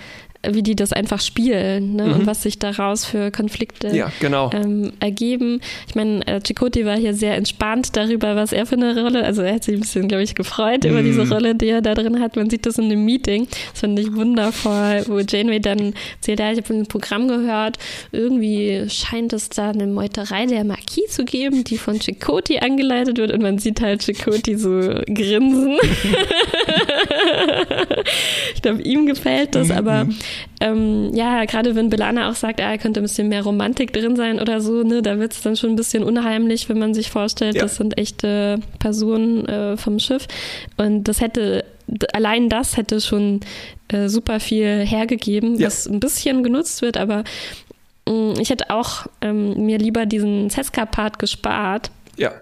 wie 0.50 0.62
die 0.62 0.76
das 0.76 0.92
einfach 0.92 1.20
spielen 1.20 1.96
ne? 1.96 2.06
mhm. 2.06 2.12
und 2.12 2.26
was 2.26 2.42
sich 2.42 2.58
daraus 2.58 3.04
für 3.04 3.30
Konflikte 3.30 3.88
ja, 3.88 4.10
genau. 4.20 4.50
ähm, 4.52 4.92
ergeben. 5.00 5.60
Ich 5.88 5.94
meine, 5.94 6.26
äh, 6.26 6.40
Chakoti 6.40 6.84
war 6.84 6.96
hier 6.96 7.14
sehr 7.14 7.36
entspannt 7.36 7.96
darüber, 7.96 8.36
was 8.36 8.52
er 8.52 8.66
für 8.66 8.76
eine 8.76 9.00
Rolle, 9.00 9.24
also 9.24 9.42
er 9.42 9.54
hat 9.54 9.64
sich 9.64 9.74
ein 9.74 9.80
bisschen, 9.80 10.08
glaube 10.08 10.22
ich, 10.22 10.34
gefreut 10.34 10.84
mhm. 10.84 10.90
über 10.90 11.02
diese 11.02 11.28
Rolle, 11.28 11.54
die 11.54 11.68
er 11.68 11.82
da 11.82 11.94
drin 11.94 12.20
hat. 12.20 12.36
Man 12.36 12.50
sieht 12.50 12.66
das 12.66 12.78
in 12.78 12.88
dem 12.88 13.04
Meeting, 13.04 13.46
das 13.72 13.80
fand 13.80 13.98
ich 13.98 14.14
wundervoll, 14.14 15.04
wo 15.06 15.18
Janeway 15.18 15.60
dann 15.60 15.94
erzählt, 16.16 16.40
ja, 16.40 16.52
ich 16.52 16.58
habe 16.58 16.74
ein 16.74 16.86
Programm 16.86 17.28
gehört, 17.28 17.78
irgendwie 18.12 18.84
scheint 18.88 19.32
es 19.32 19.48
da 19.48 19.70
eine 19.70 19.86
Meuterei 19.86 20.46
der 20.46 20.64
Marquis 20.64 21.10
zu 21.10 21.24
geben, 21.24 21.64
die 21.64 21.78
von 21.78 22.00
Chakoti 22.00 22.58
angeleitet 22.58 23.18
wird 23.18 23.32
und 23.32 23.42
man 23.42 23.58
sieht 23.58 23.80
halt 23.80 24.02
Chakoti 24.04 24.56
so 24.56 24.80
grinsen. 25.06 25.78
ich 28.54 28.62
glaube, 28.62 28.82
ihm 28.82 29.06
gefällt 29.06 29.54
das, 29.54 29.68
mhm. 29.68 29.74
Ähm, 30.60 31.10
ja, 31.14 31.44
gerade 31.44 31.74
wenn 31.74 31.90
Belana 31.90 32.30
auch 32.30 32.34
sagt, 32.34 32.60
ah, 32.60 32.70
er 32.70 32.78
könnte 32.78 33.00
ein 33.00 33.04
bisschen 33.04 33.28
mehr 33.28 33.42
Romantik 33.42 33.92
drin 33.92 34.16
sein 34.16 34.40
oder 34.40 34.60
so, 34.60 34.82
ne, 34.82 35.02
da 35.02 35.18
wird 35.18 35.32
es 35.32 35.42
dann 35.42 35.56
schon 35.56 35.70
ein 35.70 35.76
bisschen 35.76 36.04
unheimlich, 36.04 36.68
wenn 36.68 36.78
man 36.78 36.94
sich 36.94 37.10
vorstellt, 37.10 37.56
ja. 37.56 37.62
das 37.62 37.76
sind 37.76 37.98
echte 37.98 38.60
Personen 38.78 39.46
äh, 39.46 39.76
vom 39.76 39.98
Schiff. 39.98 40.26
Und 40.76 41.04
das 41.04 41.20
hätte, 41.20 41.64
allein 42.12 42.48
das 42.48 42.76
hätte 42.76 43.00
schon 43.00 43.40
äh, 43.88 44.08
super 44.08 44.40
viel 44.40 44.84
hergegeben, 44.86 45.58
ja. 45.58 45.66
was 45.66 45.86
ein 45.86 46.00
bisschen 46.00 46.42
genutzt 46.42 46.82
wird, 46.82 46.96
aber 46.96 47.24
mh, 48.08 48.12
mm, 48.12 48.40
ich 48.40 48.50
hätte 48.50 48.70
auch 48.70 49.06
ähm, 49.20 49.66
mir 49.66 49.78
lieber 49.78 50.06
diesen 50.06 50.50
Seska-Part 50.50 51.18
gespart. 51.18 51.90
Ja 52.16 52.32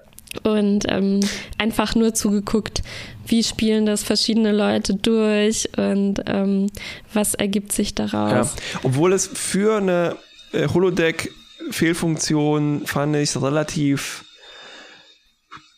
und 0.42 0.86
ähm, 0.88 1.20
einfach 1.58 1.94
nur 1.94 2.14
zugeguckt, 2.14 2.82
wie 3.26 3.42
spielen 3.42 3.84
das 3.86 4.02
verschiedene 4.02 4.52
Leute 4.52 4.94
durch 4.94 5.68
und 5.76 6.22
ähm, 6.26 6.68
was 7.12 7.34
ergibt 7.34 7.72
sich 7.72 7.94
daraus. 7.94 8.32
Ja. 8.32 8.50
Obwohl 8.82 9.12
es 9.12 9.26
für 9.26 9.76
eine 9.76 10.16
äh, 10.52 10.68
Holodeck-Fehlfunktion 10.68 12.86
fand 12.86 13.16
ich 13.16 13.36
relativ 13.40 14.24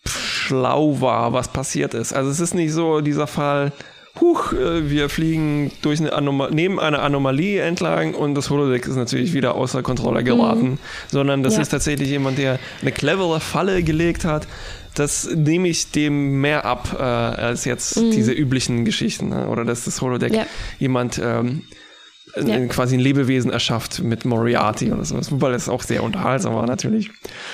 schlau 0.07 1.01
war, 1.01 1.33
was 1.33 1.49
passiert 1.49 1.95
ist. 1.95 2.12
Also 2.12 2.31
es 2.31 2.38
ist 2.40 2.55
nicht 2.55 2.73
so 2.73 3.01
dieser 3.01 3.27
Fall, 3.27 3.73
huch, 4.20 4.53
äh, 4.53 4.88
wir 4.90 5.09
fliegen 5.09 5.72
durch 5.83 6.00
eine 6.00 6.12
Anoma 6.12 6.48
neben 6.50 6.79
einer 6.79 7.03
Anomalie 7.03 7.61
entlang 7.61 8.14
und 8.14 8.35
das 8.35 8.50
Holodeck 8.50 8.87
ist 8.87 8.96
natürlich 8.96 9.33
wieder 9.33 9.55
außer 9.55 9.83
Kontrolle 9.83 10.22
geraten, 10.22 10.70
mhm. 10.70 10.79
sondern 11.11 11.42
das 11.42 11.57
ja. 11.57 11.62
ist 11.62 11.70
tatsächlich 11.70 12.09
jemand, 12.09 12.38
der 12.38 12.59
eine 12.81 12.92
clevere 12.92 13.40
Falle 13.40 13.83
gelegt 13.83 14.24
hat. 14.24 14.46
Das 14.94 15.29
nehme 15.35 15.66
ich 15.66 15.90
dem 15.90 16.40
mehr 16.40 16.64
ab 16.64 16.96
äh, 16.96 17.03
als 17.03 17.64
jetzt 17.64 17.96
mhm. 17.96 18.12
diese 18.12 18.33
üblichen 18.33 18.85
Geschichten 18.85 19.31
ne? 19.31 19.48
oder 19.48 19.64
dass 19.64 19.85
das 19.85 20.00
Holodeck 20.00 20.33
ja. 20.33 20.46
jemand 20.79 21.20
ähm, 21.22 21.62
ja. 22.37 22.66
quasi 22.66 22.97
ein 22.97 23.01
Lebewesen 23.01 23.51
erschafft 23.51 24.03
mit 24.03 24.25
Moriarty 24.25 24.92
oder 24.92 25.05
sowas, 25.05 25.31
wobei 25.31 25.51
das 25.51 25.68
auch 25.68 25.83
sehr 25.83 26.03
unterhaltsam 26.03 26.55
war 26.55 26.66
natürlich. 26.66 27.11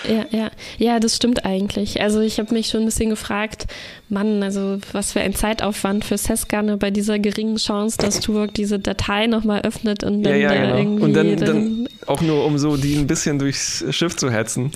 Ja, 0.09 0.25
ja, 0.31 0.51
ja, 0.79 1.01
das 1.01 1.17
stimmt 1.17 1.45
eigentlich. 1.45 2.01
Also 2.01 2.21
ich 2.21 2.39
habe 2.39 2.55
mich 2.55 2.69
schon 2.69 2.81
ein 2.81 2.87
bisschen 2.87 3.11
gefragt, 3.11 3.67
Mann, 4.09 4.43
also 4.43 4.79
was 4.93 5.13
für 5.13 5.21
ein 5.21 5.35
Zeitaufwand 5.35 6.05
für 6.05 6.19
Seskane 6.19 6.77
bei 6.77 6.91
dieser 6.91 7.19
geringen 7.19 7.57
Chance, 7.57 7.99
dass 7.99 8.21
Tuvok 8.21 8.55
diese 8.55 8.79
Datei 8.79 9.27
nochmal 9.27 9.63
öffnet 9.63 10.05
und 10.05 10.23
dann 10.23 10.33
ja, 10.33 10.53
ja, 10.53 10.63
genau. 10.63 10.77
irgendwie 10.77 11.03
und 11.05 11.13
dann, 11.15 11.37
dann 11.37 11.89
auch 12.07 12.21
nur 12.21 12.45
um 12.45 12.59
so 12.59 12.77
die 12.77 12.97
ein 12.97 13.07
bisschen 13.07 13.39
durchs 13.39 13.85
Schiff 13.91 14.17
zu 14.17 14.31
hetzen. 14.31 14.73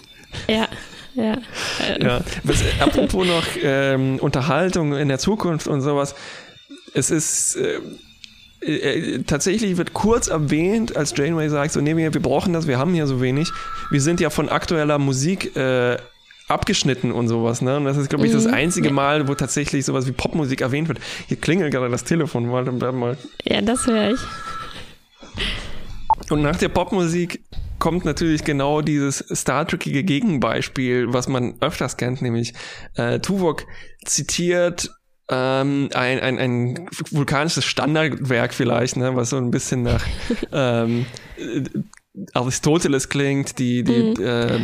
Ja, 0.49 0.69
ja. 1.14 1.38
ja. 2.01 2.21
Was, 2.43 2.62
apropos 2.81 3.27
noch 3.27 3.45
ähm, 3.62 4.19
Unterhaltung 4.21 4.95
in 4.97 5.09
der 5.09 5.19
Zukunft 5.19 5.69
und 5.69 5.81
sowas. 5.81 6.14
Es 6.93 7.11
ist 7.11 7.57
äh, 7.57 7.81
äh, 8.66 9.22
tatsächlich 9.24 9.77
wird 9.77 9.92
kurz 9.92 10.29
erwähnt, 10.29 10.96
als 10.96 11.14
Janeway 11.16 11.48
sagt, 11.48 11.72
so 11.72 11.81
nee, 11.81 11.96
wir, 11.96 12.12
wir 12.14 12.22
brauchen 12.22 12.53
das, 12.53 12.66
wir 12.66 12.79
haben 12.79 12.94
hier 12.94 13.07
so 13.07 13.20
wenig. 13.20 13.50
Wir 13.90 14.00
sind 14.00 14.20
ja 14.20 14.31
von 14.31 14.48
aktueller 14.48 14.98
Musik 14.98 15.57
äh, 15.57 15.96
abgeschnitten 16.48 17.12
und 17.12 17.29
sowas, 17.29 17.62
ne? 17.62 17.77
Und 17.77 17.85
das 17.85 17.96
ist, 17.96 18.11
glaube 18.11 18.27
ich, 18.27 18.33
das 18.33 18.46
mhm. 18.46 18.55
einzige 18.55 18.90
Mal, 18.90 19.29
wo 19.29 19.35
tatsächlich 19.35 19.85
sowas 19.85 20.07
wie 20.07 20.12
Popmusik 20.12 20.61
erwähnt 20.61 20.88
wird. 20.88 20.98
Hier 21.27 21.38
klingelt 21.38 21.72
gerade 21.72 21.90
das 21.90 22.05
Telefon, 22.05 22.50
warte 22.50 22.72
mal. 22.92 23.16
Ja, 23.44 23.61
das 23.62 23.87
höre 23.87 24.11
ich. 24.11 24.20
Und 26.31 26.42
nach 26.42 26.57
der 26.57 26.68
Popmusik 26.68 27.42
kommt 27.79 28.05
natürlich 28.05 28.44
genau 28.44 28.81
dieses 28.81 29.18
Star 29.18 29.66
Trekige 29.66 30.05
Gegenbeispiel, 30.05 31.12
was 31.12 31.29
man 31.29 31.55
öfters 31.61 31.96
kennt, 31.96 32.22
nämlich 32.22 32.55
äh, 32.94 33.20
Tuvok 33.20 33.66
zitiert 34.05 34.90
ähm, 35.31 35.89
ein, 35.95 36.21
ein, 36.21 36.39
ein 36.39 36.89
vulkanisches 37.11 37.65
Standardwerk 37.65 38.53
vielleicht, 38.53 38.97
ne, 38.97 39.17
was 39.17 39.31
so 39.31 39.37
ein 39.37 39.51
bisschen 39.51 39.83
nach 39.83 40.05
ähm, 40.53 41.07
Aristoteles 42.33 43.09
klingt, 43.09 43.59
die, 43.59 43.85
die 43.85 44.15
mhm. 44.19 44.25
äh, 44.25 44.61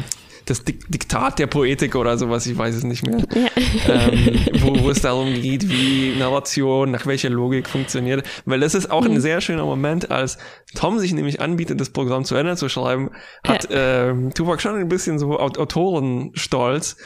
das 0.46 0.64
Diktat 0.64 1.38
der 1.38 1.46
Poetik 1.46 1.94
oder 1.94 2.18
sowas, 2.18 2.46
ich 2.46 2.56
weiß 2.56 2.74
es 2.74 2.82
nicht 2.82 3.06
mehr, 3.06 3.18
ja. 3.34 4.08
ähm, 4.08 4.40
wo, 4.60 4.80
wo 4.80 4.90
es 4.90 5.00
darum 5.02 5.32
geht, 5.34 5.68
wie 5.68 6.16
Narration, 6.18 6.90
nach 6.90 7.06
welcher 7.06 7.30
Logik 7.30 7.68
funktioniert. 7.68 8.26
Weil 8.46 8.60
das 8.60 8.74
ist 8.74 8.90
auch 8.90 9.02
mhm. 9.02 9.12
ein 9.12 9.20
sehr 9.20 9.40
schöner 9.40 9.64
Moment, 9.64 10.10
als 10.10 10.38
Tom 10.74 10.98
sich 10.98 11.12
nämlich 11.12 11.40
anbietet, 11.40 11.80
das 11.80 11.90
Programm 11.90 12.24
zu 12.24 12.34
Ende 12.34 12.56
zu 12.56 12.68
schreiben, 12.68 13.10
hat 13.46 13.70
ja. 13.70 14.10
ähm, 14.10 14.34
Tuvok 14.34 14.60
schon 14.60 14.76
ein 14.76 14.88
bisschen 14.88 15.18
so 15.18 15.38
Autorenstolz. 15.38 16.96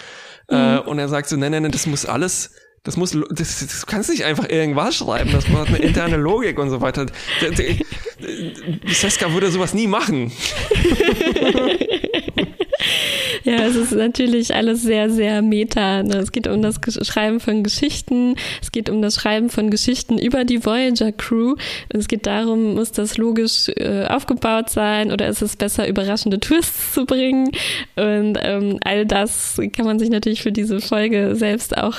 Äh, 0.49 0.55
mhm. 0.55 0.77
Äh, 0.77 0.81
und 0.81 0.99
er 0.99 1.09
sagt 1.09 1.29
so, 1.29 1.37
nein, 1.37 1.53
nein, 1.53 1.62
nein, 1.62 1.73
das 1.73 1.87
muss 1.87 2.07
alles 2.07 2.51
das 2.85 2.99
muss, 2.99 3.16
das, 3.31 3.61
das 3.61 3.87
kannst 3.87 4.11
nicht 4.11 4.25
einfach 4.25 4.49
irgendwas 4.49 4.97
schreiben. 4.97 5.33
Das 5.33 5.49
hat 5.49 5.68
eine 5.68 5.79
interne 5.79 6.16
Logik 6.16 6.59
und 6.59 6.68
so 6.68 6.83
weiter. 6.83 7.07
Seska 8.87 9.33
würde 9.33 9.51
sowas 9.51 9.73
nie 9.73 9.87
machen. 9.87 10.31
Ja, 13.54 13.66
es 13.66 13.76
ist 13.76 13.92
natürlich 13.92 14.54
alles 14.54 14.83
sehr, 14.83 15.11
sehr 15.11 15.42
meta. 15.42 16.02
Ne? 16.02 16.16
Es 16.16 16.33
geht 16.33 16.46
um 16.46 16.62
das 16.62 16.80
Schreiben 17.07 17.40
von 17.40 17.62
Geschichten, 17.62 18.37
es 18.62 18.72
geht 18.72 18.88
um 18.88 19.02
das 19.02 19.16
Schreiben 19.16 19.50
von 19.50 19.70
Geschichten 19.70 20.18
über 20.18 20.44
die 20.44 20.64
Voyager 20.64 21.12
Crew. 21.12 21.57
Es 21.90 22.09
geht 22.09 22.26
darum, 22.26 22.74
muss 22.74 22.92
das 22.92 23.18
logisch 23.18 23.68
äh, 23.76 24.07
aufgebaut 24.07 24.70
sein 24.70 25.12
oder 25.12 25.28
ist 25.28 25.42
es 25.42 25.57
besser, 25.57 25.87
überraschende 25.87 26.40
Twists 26.40 26.94
zu 26.94 27.04
bringen? 27.04 27.50
Und 27.96 28.38
ähm, 28.40 28.78
all 28.83 29.04
das 29.04 29.61
kann 29.72 29.85
man 29.85 29.98
sich 29.98 30.09
natürlich 30.09 30.42
für 30.42 30.52
diese 30.52 30.80
Folge 30.80 31.37
selbst 31.37 31.76
auch 31.76 31.96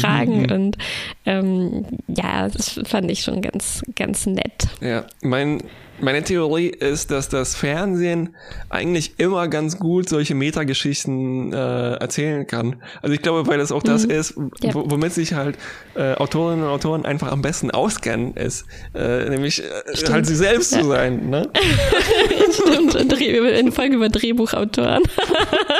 fragen. 0.00 0.42
Mhm. 0.42 0.50
Und 0.52 0.78
ähm, 1.26 1.84
ja, 2.08 2.48
das 2.48 2.80
fand 2.84 3.08
ich 3.10 3.22
schon 3.22 3.40
ganz, 3.40 3.82
ganz 3.94 4.26
nett. 4.26 4.66
Ja, 4.80 5.06
mein 5.22 5.62
meine 6.00 6.22
Theorie 6.22 6.68
ist, 6.68 7.10
dass 7.10 7.28
das 7.28 7.54
Fernsehen 7.54 8.36
eigentlich 8.68 9.18
immer 9.18 9.48
ganz 9.48 9.78
gut 9.78 10.08
solche 10.08 10.34
Metageschichten 10.34 11.52
äh, 11.52 11.94
erzählen 11.94 12.46
kann. 12.46 12.82
Also 13.02 13.14
ich 13.14 13.22
glaube, 13.22 13.46
weil 13.46 13.60
es 13.60 13.72
auch 13.72 13.82
das 13.82 14.04
mhm. 14.04 14.10
ist, 14.10 14.34
ja. 14.60 14.74
womit 14.74 15.12
sich 15.12 15.34
halt 15.34 15.58
äh, 15.94 16.14
Autorinnen 16.14 16.64
und 16.64 16.70
Autoren 16.70 17.04
einfach 17.04 17.32
am 17.32 17.42
besten 17.42 17.70
auskennen, 17.70 18.34
ist 18.34 18.66
äh, 18.94 19.28
nämlich 19.28 19.62
äh, 19.62 20.10
halt 20.10 20.26
sie 20.26 20.36
selbst 20.36 20.72
ja. 20.72 20.80
zu 20.80 20.88
sein. 20.88 21.30
Ne? 21.30 21.48
Stimmt, 22.60 22.94
in 22.94 23.72
Folge 23.72 23.96
über 23.96 24.08
Drehbuchautoren. 24.08 25.02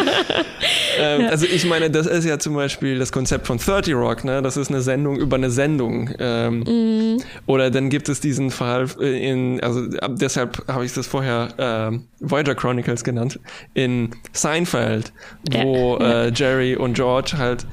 ähm, 0.98 1.22
ja. 1.22 1.28
Also 1.28 1.46
ich 1.46 1.64
meine, 1.66 1.90
das 1.90 2.06
ist 2.06 2.24
ja 2.24 2.38
zum 2.38 2.54
Beispiel 2.54 2.98
das 2.98 3.12
Konzept 3.12 3.46
von 3.46 3.58
30 3.58 3.94
Rock, 3.94 4.24
ne? 4.24 4.42
Das 4.42 4.56
ist 4.56 4.68
eine 4.68 4.80
Sendung 4.80 5.16
über 5.16 5.36
eine 5.36 5.50
Sendung. 5.50 6.10
Ähm, 6.18 6.60
mhm. 6.60 7.22
Oder 7.46 7.70
dann 7.70 7.90
gibt 7.90 8.08
es 8.08 8.20
diesen 8.20 8.50
Fall 8.50 8.88
in, 9.00 9.60
also 9.62 9.86
deshalb 10.08 10.66
habe 10.68 10.84
ich 10.84 10.92
das 10.92 11.06
vorher 11.06 11.92
äh, 11.92 11.98
Voyager 12.20 12.54
Chronicles 12.54 13.04
genannt, 13.04 13.38
in 13.74 14.10
Seinfeld, 14.32 15.12
wo 15.50 15.98
ja. 16.00 16.24
äh, 16.24 16.32
Jerry 16.34 16.76
und 16.76 16.94
George 16.94 17.34
halt 17.38 17.66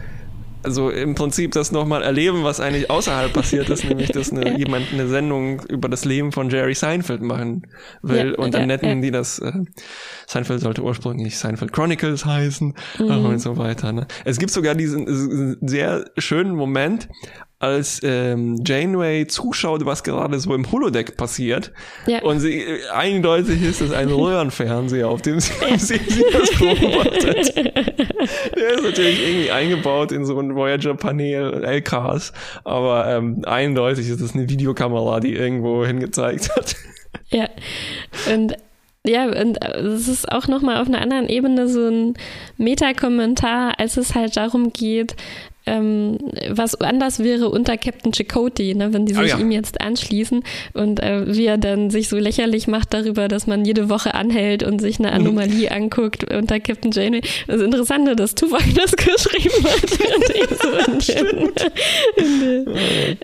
also 0.65 0.89
im 0.89 1.13
Prinzip 1.13 1.51
das 1.51 1.71
nochmal 1.71 2.01
erleben, 2.01 2.43
was 2.43 2.59
eigentlich 2.59 2.89
außerhalb 2.89 3.31
passiert 3.31 3.69
ist, 3.69 3.83
nämlich 3.85 4.09
dass 4.09 4.31
eine, 4.31 4.49
ja. 4.49 4.57
jemand 4.57 4.91
eine 4.91 5.07
Sendung 5.07 5.61
über 5.69 5.87
das 5.87 6.05
Leben 6.05 6.31
von 6.31 6.49
Jerry 6.49 6.73
Seinfeld 6.73 7.21
machen 7.21 7.67
will 8.01 8.31
ja, 8.31 8.43
und 8.43 8.53
dann 8.53 8.67
netten 8.67 8.89
ja, 8.89 8.95
die 8.95 9.11
das, 9.11 9.39
äh, 9.39 9.51
Seinfeld 10.25 10.61
sollte 10.61 10.81
ursprünglich 10.81 11.37
Seinfeld 11.37 11.71
Chronicles 11.71 12.25
heißen 12.25 12.73
mhm. 12.97 13.25
und 13.25 13.39
so 13.39 13.57
weiter. 13.57 13.93
Ne? 13.93 14.07
Es 14.25 14.39
gibt 14.39 14.51
sogar 14.51 14.73
diesen 14.73 15.57
sehr 15.61 16.05
schönen 16.17 16.55
Moment, 16.55 17.07
als 17.59 18.01
ähm, 18.03 18.61
Janeway 18.65 19.27
zuschaut, 19.27 19.85
was 19.85 20.03
gerade 20.03 20.39
so 20.39 20.53
im 20.53 20.69
Holodeck 20.71 21.15
passiert. 21.15 21.71
Ja. 22.05 22.21
Und 22.21 22.39
sie 22.39 22.61
äh, 22.61 22.89
eindeutig 22.89 23.63
ist 23.63 23.81
es 23.81 23.91
ein 23.91 24.09
Röhrenfernseher, 24.11 25.07
auf 25.07 25.21
dem 25.21 25.39
sie, 25.39 25.53
ja. 25.61 25.77
sie, 25.77 25.99
sie 26.07 26.25
das 26.31 26.51
beobachtet. 26.59 27.55
Der 27.55 28.73
ist 28.73 28.83
natürlich 28.83 29.25
irgendwie 29.25 29.51
eingebaut 29.51 30.11
in 30.11 30.25
so 30.25 30.37
ein 30.39 30.55
Voyager-Panel, 30.55 31.63
LKs, 31.63 32.33
aber 32.65 33.07
ähm, 33.07 33.43
eindeutig 33.45 34.09
ist 34.09 34.21
es 34.21 34.33
eine 34.33 34.49
Videokamera, 34.49 35.19
die 35.19 35.33
irgendwo 35.33 35.85
hingezeigt 35.85 36.55
hat. 36.55 36.75
Ja, 37.29 37.49
und 38.33 38.55
ja, 39.07 39.25
und 39.25 39.63
es 39.63 40.07
ist 40.07 40.31
auch 40.31 40.47
nochmal 40.47 40.81
auf 40.81 40.87
einer 40.87 40.99
anderen 40.99 41.29
Ebene 41.29 41.67
so 41.67 41.87
ein 41.87 42.15
Meta-Kommentar, 42.57 43.79
als 43.79 43.97
es 43.97 44.15
halt 44.15 44.35
darum 44.35 44.73
geht, 44.73 45.15
ähm, 45.65 46.17
was 46.49 46.75
anders 46.75 47.19
wäre 47.19 47.49
unter 47.49 47.77
Captain 47.77 48.11
Chakotay, 48.13 48.73
ne, 48.75 48.93
wenn 48.93 49.05
die 49.05 49.13
sich 49.13 49.23
oh 49.23 49.27
ja. 49.27 49.39
ihm 49.39 49.51
jetzt 49.51 49.81
anschließen 49.81 50.43
und 50.73 51.01
äh, 51.01 51.35
wie 51.35 51.45
er 51.45 51.57
dann 51.57 51.89
sich 51.89 52.09
so 52.09 52.17
lächerlich 52.17 52.67
macht 52.67 52.93
darüber, 52.93 53.27
dass 53.27 53.47
man 53.47 53.65
jede 53.65 53.89
Woche 53.89 54.13
anhält 54.13 54.63
und 54.63 54.79
sich 54.79 54.99
eine 54.99 55.09
mhm. 55.09 55.15
Anomalie 55.15 55.69
mhm. 55.69 55.75
anguckt 55.75 56.31
unter 56.31 56.59
Captain 56.59 56.91
Janeway. 56.91 57.21
Das 57.47 57.61
Interessante, 57.61 58.15
dass 58.15 58.35
Tuvok 58.35 58.61
das 58.75 58.95
geschrieben 58.95 59.63
hat 59.63 59.91
und 60.15 60.35
ihm 60.35 60.57
so 60.61 60.91
in 60.91 60.99
den, 60.99 61.53
in, 62.15 62.39
den, 62.39 62.75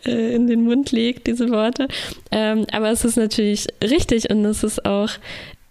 äh, 0.05 0.35
in 0.35 0.47
den 0.47 0.63
Mund 0.63 0.91
legt, 0.91 1.27
diese 1.27 1.49
Worte. 1.49 1.87
Ähm, 2.31 2.65
aber 2.71 2.91
es 2.91 3.05
ist 3.05 3.17
natürlich 3.17 3.67
richtig 3.83 4.29
und 4.29 4.43
es 4.45 4.63
ist 4.63 4.85
auch 4.85 5.09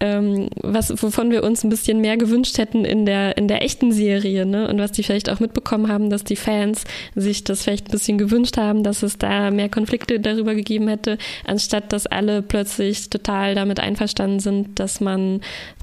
ähm, 0.01 0.49
was, 0.55 0.91
wovon 1.01 1.29
wir 1.29 1.43
uns 1.43 1.63
ein 1.63 1.69
bisschen 1.69 2.01
mehr 2.01 2.17
gewünscht 2.17 2.57
hätten 2.57 2.85
in 2.85 3.05
der, 3.05 3.37
in 3.37 3.47
der 3.47 3.63
echten 3.63 3.91
Serie, 3.91 4.47
ne? 4.47 4.67
Und 4.67 4.79
was 4.79 4.91
die 4.91 5.03
vielleicht 5.03 5.29
auch 5.29 5.39
mitbekommen 5.39 5.87
haben, 5.87 6.09
dass 6.09 6.23
die 6.23 6.35
Fans 6.35 6.85
sich 7.15 7.43
das 7.43 7.61
vielleicht 7.61 7.87
ein 7.87 7.91
bisschen 7.91 8.17
gewünscht 8.17 8.57
haben, 8.57 8.83
dass 8.83 9.03
es 9.03 9.19
da 9.19 9.51
mehr 9.51 9.69
Konflikte 9.69 10.19
darüber 10.19 10.55
gegeben 10.55 10.87
hätte, 10.87 11.19
anstatt 11.45 11.93
dass 11.93 12.07
alle 12.07 12.41
plötzlich 12.41 13.11
total 13.11 13.53
damit 13.53 13.79
einverstanden 13.79 14.39
sind, 14.39 14.79
dass 14.79 15.01
man 15.01 15.41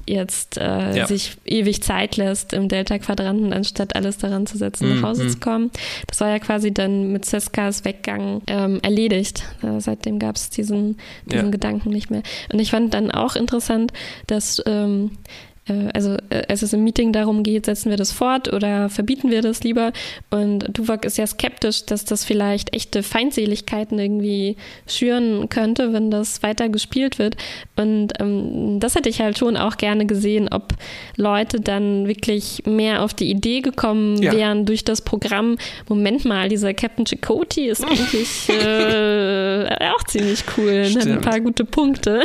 jetzt 0.09 0.57
äh, 0.57 0.97
ja. 0.97 1.07
sich 1.07 1.37
ewig 1.45 1.83
Zeit 1.83 2.17
lässt 2.17 2.53
im 2.53 2.67
Delta-Quadranten, 2.67 3.53
anstatt 3.53 3.95
alles 3.95 4.17
daran 4.17 4.45
zu 4.47 4.57
setzen, 4.57 4.89
mhm. 4.89 4.95
nach 4.95 5.09
Hause 5.09 5.27
zu 5.27 5.39
kommen. 5.39 5.71
Das 6.07 6.19
war 6.19 6.29
ja 6.29 6.39
quasi 6.39 6.73
dann 6.73 7.11
mit 7.11 7.25
Seskas 7.25 7.85
Weggang 7.85 8.41
ähm, 8.47 8.79
erledigt. 8.81 9.43
Äh, 9.61 9.79
seitdem 9.79 10.19
gab 10.19 10.35
es 10.35 10.49
diesen, 10.49 10.97
diesen 11.25 11.45
ja. 11.45 11.51
Gedanken 11.51 11.89
nicht 11.89 12.09
mehr. 12.09 12.23
Und 12.51 12.59
ich 12.59 12.71
fand 12.71 12.93
dann 12.93 13.11
auch 13.11 13.35
interessant, 13.35 13.93
dass 14.27 14.61
ähm, 14.65 15.11
äh, 15.11 15.48
also 15.93 16.17
äh, 16.29 16.43
als 16.47 16.61
es 16.61 16.73
im 16.73 16.83
Meeting 16.83 17.11
darum 17.13 17.43
geht, 17.43 17.65
setzen 17.65 17.89
wir 17.89 17.97
das 17.97 18.11
fort 18.11 18.51
oder 18.51 18.89
verbieten 18.89 19.29
wir 19.31 19.41
das 19.41 19.63
lieber? 19.63 19.91
Und 20.29 20.73
Tuvok 20.73 21.05
ist 21.05 21.17
ja 21.17 21.27
skeptisch, 21.27 21.85
dass 21.85 22.05
das 22.05 22.23
vielleicht 22.25 22.73
echte 22.75 23.03
Feindseligkeiten 23.03 23.99
irgendwie 23.99 24.57
schüren 24.87 25.49
könnte, 25.49 25.93
wenn 25.93 26.11
das 26.11 26.43
weiter 26.43 26.69
gespielt 26.69 27.19
wird. 27.19 27.37
Und 27.75 28.13
ähm, 28.19 28.79
das 28.79 28.95
hätte 28.95 29.09
ich 29.09 29.21
halt 29.21 29.37
schon 29.37 29.57
auch 29.57 29.77
gerne 29.77 30.05
gesehen, 30.05 30.49
ob 30.51 30.73
Leute 31.15 31.59
dann 31.59 32.07
wirklich 32.07 32.63
mehr 32.65 33.03
auf 33.03 33.13
die 33.13 33.29
Idee 33.29 33.61
gekommen 33.61 34.21
ja. 34.21 34.33
wären 34.33 34.65
durch 34.65 34.83
das 34.83 35.01
Programm. 35.01 35.57
Moment 35.87 36.25
mal, 36.25 36.49
dieser 36.49 36.73
Captain 36.73 37.05
Chakotay 37.05 37.69
ist 37.69 37.83
eigentlich 37.89 38.49
äh, 38.49 39.65
auch 39.91 40.03
ziemlich 40.07 40.43
cool, 40.57 40.85
Stimmt. 40.85 41.05
hat 41.05 41.11
ein 41.11 41.21
paar 41.21 41.39
gute 41.39 41.65
Punkte. 41.65 42.21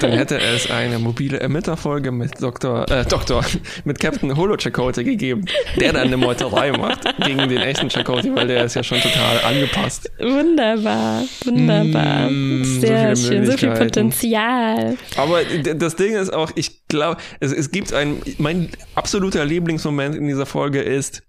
Dann 0.00 0.12
hätte 0.12 0.38
es 0.38 0.70
eine 0.70 0.98
mobile 0.98 1.38
Ermitterfolge 1.38 2.12
mit 2.12 2.38
Doktor, 2.46 2.88
äh, 2.88 3.04
Doktor, 3.04 3.44
mit 3.84 3.98
Captain 3.98 4.36
Holo 4.36 4.56
Chakotay 4.56 5.02
gegeben, 5.02 5.44
der 5.80 5.92
dann 5.92 6.06
eine 6.06 6.16
Meuterei 6.16 6.70
macht 6.70 7.02
gegen 7.24 7.48
den 7.48 7.58
echten 7.58 7.90
Chakotay, 7.90 8.32
weil 8.36 8.46
der 8.46 8.64
ist 8.64 8.76
ja 8.76 8.84
schon 8.84 9.00
total 9.00 9.40
angepasst. 9.40 10.08
Wunderbar, 10.20 11.24
wunderbar. 11.44 12.30
Mm, 12.30 12.62
Sehr 12.62 13.16
so 13.16 13.28
schön, 13.28 13.46
so 13.46 13.56
viel 13.56 13.72
Potenzial. 13.72 14.96
Aber 15.16 15.40
das 15.44 15.96
Ding 15.96 16.14
ist 16.14 16.32
auch, 16.32 16.52
ich 16.54 16.86
glaube, 16.86 17.20
es, 17.40 17.52
es 17.52 17.72
gibt 17.72 17.92
ein, 17.92 18.22
mein 18.38 18.70
absoluter 18.94 19.44
Lieblingsmoment 19.44 20.14
in 20.14 20.28
dieser 20.28 20.46
Folge 20.46 20.80
ist, 20.82 21.24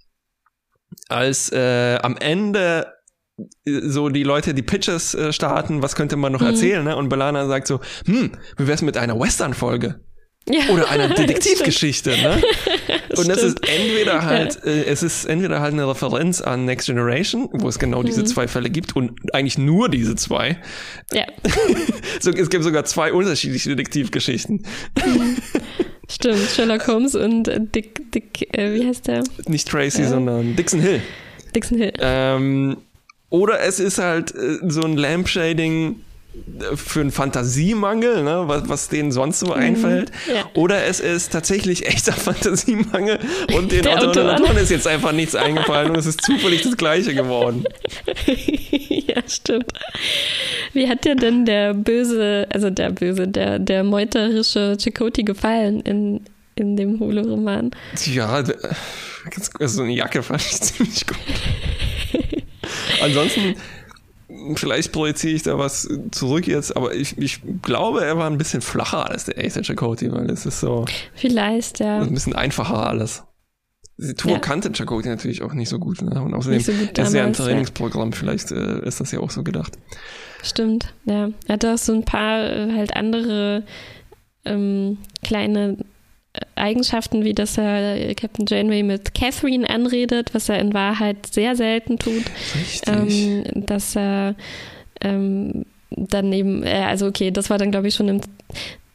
als 1.09 1.51
äh, 1.51 1.97
am 2.03 2.15
Ende 2.17 2.93
so 3.65 4.09
die 4.09 4.23
Leute 4.23 4.53
die 4.53 4.61
Pitches 4.61 5.15
äh, 5.15 5.33
starten, 5.33 5.81
was 5.81 5.95
könnte 5.95 6.15
man 6.15 6.31
noch 6.31 6.41
mhm. 6.41 6.47
erzählen, 6.47 6.83
ne? 6.83 6.95
Und 6.95 7.09
Belana 7.09 7.47
sagt 7.47 7.65
so, 7.65 7.79
hm, 8.05 8.33
wie 8.57 8.67
wär's 8.67 8.83
mit 8.83 8.97
einer 8.97 9.19
Western-Folge? 9.19 9.99
Ja. 10.49 10.69
Oder 10.69 10.89
einer 10.89 11.09
Detektivgeschichte, 11.15 12.11
ne? 12.11 12.41
Und 13.17 13.27
das 13.27 13.43
ist 13.43 13.57
entweder 13.67 14.23
halt, 14.23 14.59
ja. 14.63 14.71
äh, 14.71 14.85
es 14.85 15.03
ist 15.03 15.25
entweder 15.25 15.59
halt 15.59 15.73
eine 15.73 15.87
Referenz 15.87 16.41
an 16.41 16.65
Next 16.65 16.87
Generation, 16.87 17.49
wo 17.51 17.67
es 17.67 17.79
genau 17.79 18.01
mhm. 18.01 18.05
diese 18.05 18.23
zwei 18.23 18.47
Fälle 18.47 18.69
gibt 18.69 18.95
und 18.95 19.33
eigentlich 19.33 19.57
nur 19.57 19.89
diese 19.89 20.15
zwei. 20.15 20.57
Ja. 21.13 21.25
so, 22.19 22.31
es 22.31 22.49
gibt 22.49 22.63
sogar 22.63 22.85
zwei 22.85 23.11
unterschiedliche 23.11 23.69
Detektivgeschichten. 23.69 24.65
Mhm. 25.05 25.37
Stimmt, 26.09 26.49
Sherlock 26.55 26.87
Holmes 26.87 27.15
und 27.15 27.51
Dick, 27.75 28.11
Dick, 28.11 28.47
äh, 28.57 28.73
wie 28.73 28.87
heißt 28.87 29.07
der? 29.07 29.23
Nicht 29.47 29.67
Tracy, 29.67 30.03
äh, 30.03 30.07
sondern 30.07 30.55
Dixon 30.55 30.79
Hill. 30.79 31.01
Dixon 31.53 31.77
Hill. 31.77 31.93
Ähm, 31.99 32.77
oder 33.29 33.59
es 33.59 33.79
ist 33.79 33.97
halt 33.97 34.33
äh, 34.33 34.59
so 34.67 34.83
ein 34.83 34.95
Lampshading 34.95 36.01
für 36.75 37.01
einen 37.01 37.11
Fantasiemangel, 37.11 38.23
ne, 38.23 38.43
was, 38.45 38.69
was 38.69 38.89
denen 38.89 39.11
sonst 39.11 39.39
so 39.39 39.47
mhm. 39.47 39.53
einfällt. 39.53 40.11
Ja. 40.27 40.49
Oder 40.55 40.85
es 40.85 40.99
ist 40.99 41.31
tatsächlich 41.31 41.85
echter 41.85 42.11
Fantasiemangel 42.13 43.19
und 43.55 43.71
den 43.71 43.87
Autoren 43.87 44.57
ist 44.57 44.71
jetzt 44.71 44.87
einfach 44.87 45.11
nichts 45.11 45.35
eingefallen 45.35 45.91
und 45.91 45.97
es 45.97 46.05
ist 46.05 46.21
zufällig 46.21 46.61
das 46.63 46.77
Gleiche 46.77 47.13
geworden. 47.13 47.63
ja, 48.89 49.21
stimmt. 49.27 49.71
Wie 50.73 50.87
hat 50.87 51.05
dir 51.05 51.15
denn 51.15 51.45
der 51.45 51.73
böse, 51.73 52.47
also 52.49 52.69
der 52.69 52.91
böse, 52.91 53.27
der, 53.27 53.59
der 53.59 53.83
meuterische 53.83 54.77
Chakoti 54.79 55.23
gefallen 55.23 55.81
in, 55.81 56.21
in 56.55 56.75
dem 56.75 56.99
Holo-Roman? 56.99 57.71
Ja, 58.05 58.29
also 58.29 58.53
so 59.59 59.81
eine 59.83 59.93
Jacke 59.93 60.23
fand 60.23 60.41
ich 60.41 60.51
ziemlich 60.61 61.05
gut. 61.05 61.17
Ansonsten 63.01 63.55
vielleicht 64.55 64.91
projiziere 64.91 65.33
ich 65.33 65.43
da 65.43 65.57
was 65.57 65.87
zurück 66.11 66.47
jetzt, 66.47 66.75
aber 66.75 66.93
ich, 66.93 67.17
ich 67.17 67.41
glaube, 67.61 68.03
er 68.03 68.17
war 68.17 68.29
ein 68.29 68.37
bisschen 68.37 68.61
flacher 68.61 69.09
als 69.09 69.25
der 69.25 69.37
echte 69.37 69.63
Chakoti, 69.63 70.11
weil 70.11 70.29
es 70.29 70.45
ist 70.45 70.59
so. 70.59 70.85
Vielleicht, 71.15 71.79
ja. 71.79 72.01
Ein 72.01 72.13
bisschen 72.13 72.35
einfacher 72.35 72.87
alles. 72.87 73.23
Die 73.97 74.13
Tour 74.13 74.33
ja. 74.33 74.39
kannte 74.39 74.71
Chakoti 74.73 75.09
natürlich 75.09 75.41
auch 75.41 75.53
nicht 75.53 75.69
so 75.69 75.79
gut. 75.79 76.01
Ne? 76.01 76.21
Und 76.21 76.33
außerdem 76.33 76.59
so 76.59 76.71
ist 76.71 76.97
damals, 76.97 77.13
ja 77.13 77.25
ein 77.25 77.33
Trainingsprogramm, 77.33 78.11
ja. 78.11 78.15
vielleicht 78.15 78.51
äh, 78.51 78.85
ist 78.85 78.99
das 78.99 79.11
ja 79.11 79.19
auch 79.19 79.31
so 79.31 79.43
gedacht. 79.43 79.77
Stimmt, 80.43 80.93
ja. 81.05 81.29
Er 81.47 81.53
hatte 81.53 81.73
auch 81.73 81.77
so 81.77 81.93
ein 81.93 82.05
paar 82.05 82.43
äh, 82.43 82.71
halt 82.73 82.95
andere 82.95 83.63
ähm, 84.45 84.99
kleine 85.23 85.77
Eigenschaften, 86.55 87.23
wie 87.23 87.33
dass 87.33 87.57
er 87.57 88.13
Captain 88.15 88.45
Janeway 88.47 88.83
mit 88.83 89.13
Catherine 89.13 89.69
anredet, 89.69 90.33
was 90.33 90.49
er 90.49 90.59
in 90.59 90.73
Wahrheit 90.73 91.27
sehr 91.27 91.55
selten 91.55 91.99
tut. 91.99 92.23
Richtig. 92.55 92.81
Ähm, 92.87 93.43
dass 93.65 93.95
er 93.95 94.35
ähm, 95.01 95.65
dann 95.91 96.33
eben, 96.33 96.63
äh, 96.63 96.85
also 96.87 97.07
okay, 97.07 97.31
das 97.31 97.49
war 97.49 97.57
dann 97.57 97.71
glaube 97.71 97.87
ich 97.87 97.95
schon 97.95 98.07
im 98.07 98.21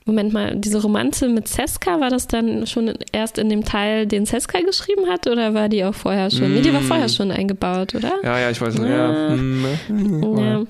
Moment 0.04 0.32
mal, 0.32 0.56
diese 0.56 0.82
Romanze 0.82 1.28
mit 1.28 1.46
Seska, 1.46 2.00
war 2.00 2.10
das 2.10 2.26
dann 2.26 2.66
schon 2.66 2.92
erst 3.12 3.38
in 3.38 3.48
dem 3.48 3.64
Teil, 3.64 4.06
den 4.06 4.26
Seska 4.26 4.60
geschrieben 4.60 5.08
hat, 5.08 5.28
oder 5.28 5.54
war 5.54 5.68
die 5.68 5.84
auch 5.84 5.94
vorher 5.94 6.28
schon? 6.30 6.50
Mm. 6.50 6.54
Nee, 6.54 6.60
die 6.62 6.72
war 6.72 6.80
vorher 6.80 7.08
schon 7.08 7.30
eingebaut, 7.30 7.94
oder? 7.94 8.14
Ja, 8.24 8.40
ja, 8.40 8.50
ich 8.50 8.60
weiß 8.60 8.74
nicht. 8.78 8.88
Ja. 8.90 9.30
Ja. 9.30 9.36
Mm. 9.36 10.38
ja. 10.38 10.64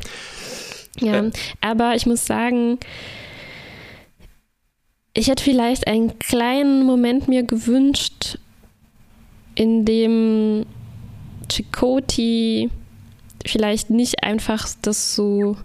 ja. 1.01 1.25
Aber 1.63 1.95
ich 1.95 2.05
muss 2.05 2.27
sagen, 2.27 2.79
ich 5.15 5.29
hätte 5.29 5.45
vielleicht 5.45 5.87
einen 5.87 6.19
kleinen 6.19 6.85
Moment 6.85 7.29
mir 7.29 7.43
gewünscht, 7.43 8.39
in 9.55 9.85
dem 9.85 10.65
Chakoti 11.51 12.71
vielleicht 13.45 13.91
nicht 13.91 14.23
einfach 14.23 14.69
das 14.81 15.15
so 15.15 15.57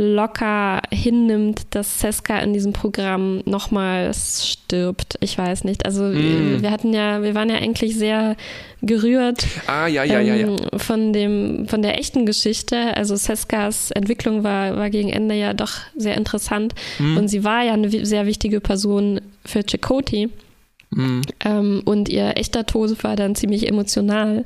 locker 0.00 0.80
hinnimmt, 0.90 1.74
dass 1.74 2.00
Seska 2.00 2.38
in 2.38 2.54
diesem 2.54 2.72
Programm 2.72 3.42
nochmals 3.44 4.48
stirbt. 4.48 5.18
Ich 5.20 5.36
weiß 5.36 5.64
nicht. 5.64 5.84
Also 5.84 6.04
mm. 6.04 6.62
wir 6.62 6.70
hatten 6.70 6.94
ja, 6.94 7.22
wir 7.22 7.34
waren 7.34 7.50
ja 7.50 7.56
eigentlich 7.56 7.96
sehr 7.96 8.34
gerührt 8.80 9.46
ah, 9.66 9.86
ja, 9.86 10.04
ja, 10.04 10.20
ja, 10.20 10.36
ähm, 10.36 10.56
von 10.78 11.12
dem, 11.12 11.68
von 11.68 11.82
der 11.82 11.98
echten 11.98 12.24
Geschichte. 12.24 12.96
Also 12.96 13.14
Seskas 13.14 13.90
Entwicklung 13.90 14.42
war, 14.42 14.74
war 14.76 14.88
gegen 14.88 15.10
Ende 15.10 15.34
ja 15.34 15.52
doch 15.52 15.72
sehr 15.94 16.16
interessant 16.16 16.74
mm. 16.98 17.18
und 17.18 17.28
sie 17.28 17.44
war 17.44 17.62
ja 17.62 17.74
eine 17.74 17.90
sehr 18.06 18.24
wichtige 18.24 18.60
Person 18.60 19.20
für 19.44 19.62
Chakoti. 19.68 20.30
Mhm. 20.90 21.22
Ähm, 21.44 21.82
und 21.84 22.08
ihr 22.08 22.36
echter 22.36 22.66
Tod 22.66 23.02
war 23.04 23.14
dann 23.14 23.36
ziemlich 23.36 23.68
emotional 23.68 24.44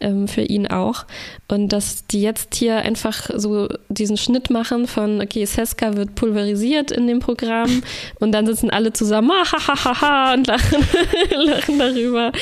ähm, 0.00 0.26
für 0.26 0.42
ihn 0.42 0.66
auch. 0.66 1.06
Und 1.48 1.68
dass 1.68 2.06
die 2.06 2.20
jetzt 2.20 2.56
hier 2.56 2.78
einfach 2.78 3.30
so 3.36 3.68
diesen 3.88 4.16
Schnitt 4.16 4.50
machen 4.50 4.88
von, 4.88 5.20
okay, 5.20 5.44
Seska 5.44 5.96
wird 5.96 6.16
pulverisiert 6.16 6.90
in 6.90 7.06
dem 7.06 7.20
Programm 7.20 7.82
und 8.20 8.32
dann 8.32 8.46
sitzen 8.46 8.70
alle 8.70 8.92
zusammen 8.92 9.30
ah, 9.30 10.34
und 10.34 10.46
lachen, 10.48 10.84
lachen 11.30 11.78
darüber. 11.78 12.32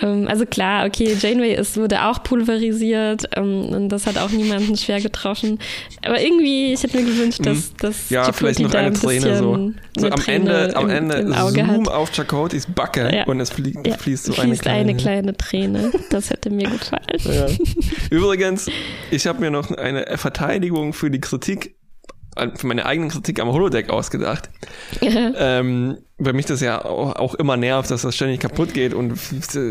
Ähm, 0.00 0.28
also 0.28 0.46
klar, 0.46 0.86
okay, 0.86 1.16
Janeway 1.18 1.54
ist, 1.54 1.76
wurde 1.76 2.04
auch 2.04 2.22
pulverisiert 2.22 3.24
ähm, 3.36 3.66
und 3.66 3.88
das 3.88 4.06
hat 4.06 4.16
auch 4.18 4.30
niemanden 4.30 4.76
schwer 4.76 5.00
getroffen. 5.00 5.58
Aber 6.04 6.20
irgendwie, 6.20 6.72
ich 6.72 6.82
hätte 6.82 6.96
mir 6.96 7.04
gewünscht, 7.04 7.40
dass, 7.44 7.72
mhm. 7.72 7.76
dass 7.80 8.10
ja, 8.10 8.24
Chakoti 8.24 8.38
vielleicht 8.38 8.60
noch 8.60 8.74
eine 8.74 8.86
ein 8.88 8.94
Träne 8.94 9.38
so. 9.38 9.72
so 9.96 10.06
am 10.06 10.20
Träne 10.20 10.50
Ende, 10.50 10.76
am 10.76 10.88
Ende 10.88 11.16
im, 11.16 11.32
im 11.32 11.34
Zoom 11.34 11.86
hat. 11.86 11.88
auf 11.88 12.12
Chakotis 12.12 12.66
Backe 12.66 13.14
Ja. 13.14 13.24
und 13.24 13.40
es 13.40 13.50
flie 13.50 13.74
Ja, 13.84 13.96
fließt 13.96 14.24
so 14.24 14.32
fließt 14.32 14.46
eine 14.46 14.56
kleine, 14.56 14.78
eine 14.90 14.96
kleine 14.96 15.36
Träne. 15.36 15.92
Das 16.10 16.30
hätte 16.30 16.50
mir 16.50 16.68
gefallen. 16.68 17.02
Ja. 17.24 17.46
Übrigens, 18.10 18.70
ich 19.10 19.26
habe 19.26 19.40
mir 19.40 19.50
noch 19.50 19.70
eine 19.70 20.16
Verteidigung 20.16 20.92
für 20.92 21.10
die 21.10 21.20
Kritik, 21.20 21.74
für 22.54 22.66
meine 22.66 22.86
eigene 22.86 23.08
Kritik 23.08 23.40
am 23.40 23.48
Holodeck 23.52 23.90
ausgedacht. 23.90 24.50
ähm, 25.00 25.98
weil 26.18 26.34
mich 26.34 26.46
das 26.46 26.60
ja 26.60 26.84
auch, 26.84 27.34
immer 27.34 27.56
nervt, 27.56 27.90
dass 27.90 28.02
das 28.02 28.14
ständig 28.14 28.40
kaputt 28.40 28.74
geht 28.74 28.94
und 28.94 29.18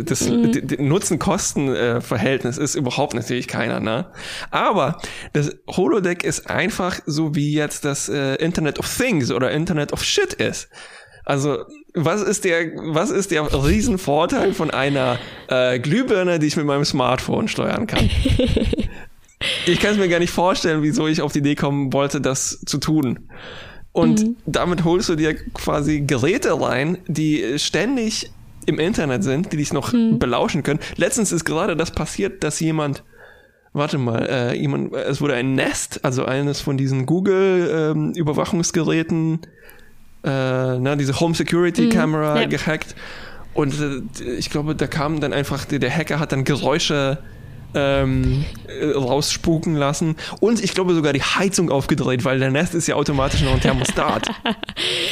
das 0.05 0.29
Mhm. 0.29 0.51
Nutzen-Kosten-Verhältnis 0.79 2.57
ist 2.57 2.75
überhaupt 2.75 3.13
natürlich 3.13 3.47
keiner, 3.47 3.79
ne? 3.79 4.07
Aber 4.49 4.99
das 5.33 5.55
Holodeck 5.69 6.23
ist 6.23 6.49
einfach 6.49 6.99
so 7.05 7.35
wie 7.35 7.53
jetzt 7.53 7.85
das 7.85 8.09
äh, 8.09 8.35
Internet 8.35 8.79
of 8.79 8.97
Things 8.97 9.31
oder 9.31 9.51
Internet 9.51 9.93
of 9.93 10.03
Shit 10.03 10.33
ist. 10.33 10.69
Also, 11.23 11.59
was 11.93 12.21
ist 12.21 12.45
der, 12.45 12.71
was 12.75 13.11
ist 13.11 13.31
der 13.31 13.43
Riesenvorteil 13.43 14.53
von 14.53 14.71
einer 14.71 15.19
äh, 15.47 15.79
Glühbirne, 15.79 16.39
die 16.39 16.47
ich 16.47 16.57
mit 16.57 16.65
meinem 16.65 16.85
Smartphone 16.85 17.47
steuern 17.47 17.87
kann? 17.87 18.09
Ich 19.65 19.79
kann 19.79 19.91
es 19.93 19.97
mir 19.97 20.07
gar 20.09 20.19
nicht 20.19 20.31
vorstellen, 20.31 20.81
wieso 20.83 21.07
ich 21.07 21.21
auf 21.21 21.33
die 21.33 21.39
Idee 21.39 21.55
kommen 21.55 21.91
wollte, 21.93 22.21
das 22.21 22.59
zu 22.65 22.77
tun. 22.77 23.19
Und 23.91 24.21
Mhm. 24.23 24.35
damit 24.45 24.83
holst 24.85 25.09
du 25.09 25.15
dir 25.15 25.35
quasi 25.53 26.01
Geräte 26.01 26.59
rein, 26.61 26.97
die 27.07 27.57
ständig 27.57 28.31
im 28.67 28.79
Internet 28.79 29.23
sind, 29.23 29.51
die 29.51 29.57
dich 29.57 29.73
noch 29.73 29.91
Mhm. 29.93 30.19
belauschen 30.19 30.63
können. 30.63 30.79
Letztens 30.95 31.31
ist 31.31 31.43
gerade 31.45 31.75
das 31.75 31.91
passiert, 31.91 32.43
dass 32.43 32.59
jemand, 32.59 33.03
warte 33.73 33.97
mal, 33.97 34.25
äh, 34.29 34.55
jemand, 34.57 34.93
es 34.93 35.19
wurde 35.19 35.33
ein 35.33 35.55
Nest, 35.55 36.05
also 36.05 36.23
eines 36.25 36.61
von 36.61 36.77
diesen 36.77 37.05
Google-Überwachungsgeräten, 38.15 39.39
äh, 40.23 40.77
na, 40.79 40.95
diese 40.95 41.19
Home 41.19 41.33
Security 41.35 41.89
Camera 41.89 42.35
Mhm. 42.35 42.41
ja. 42.41 42.47
gehackt. 42.47 42.95
Und 43.53 43.73
äh, 43.81 44.01
ich 44.37 44.49
glaube, 44.49 44.75
da 44.75 44.87
kam 44.87 45.19
dann 45.19 45.33
einfach, 45.33 45.65
der, 45.65 45.79
der 45.79 45.95
Hacker 45.95 46.19
hat 46.19 46.31
dann 46.31 46.43
Geräusche 46.43 47.17
ähm, 47.73 48.45
äh, 48.67 48.91
rausspuken 48.91 49.75
lassen. 49.75 50.15
Und 50.39 50.63
ich 50.63 50.73
glaube 50.73 50.93
sogar 50.93 51.13
die 51.13 51.21
Heizung 51.21 51.69
aufgedreht, 51.69 52.25
weil 52.25 52.39
der 52.39 52.51
Nest 52.51 52.75
ist 52.75 52.87
ja 52.87 52.95
automatisch 52.95 53.41
noch 53.41 53.53
ein 53.53 53.61
Thermostat. 53.61 54.27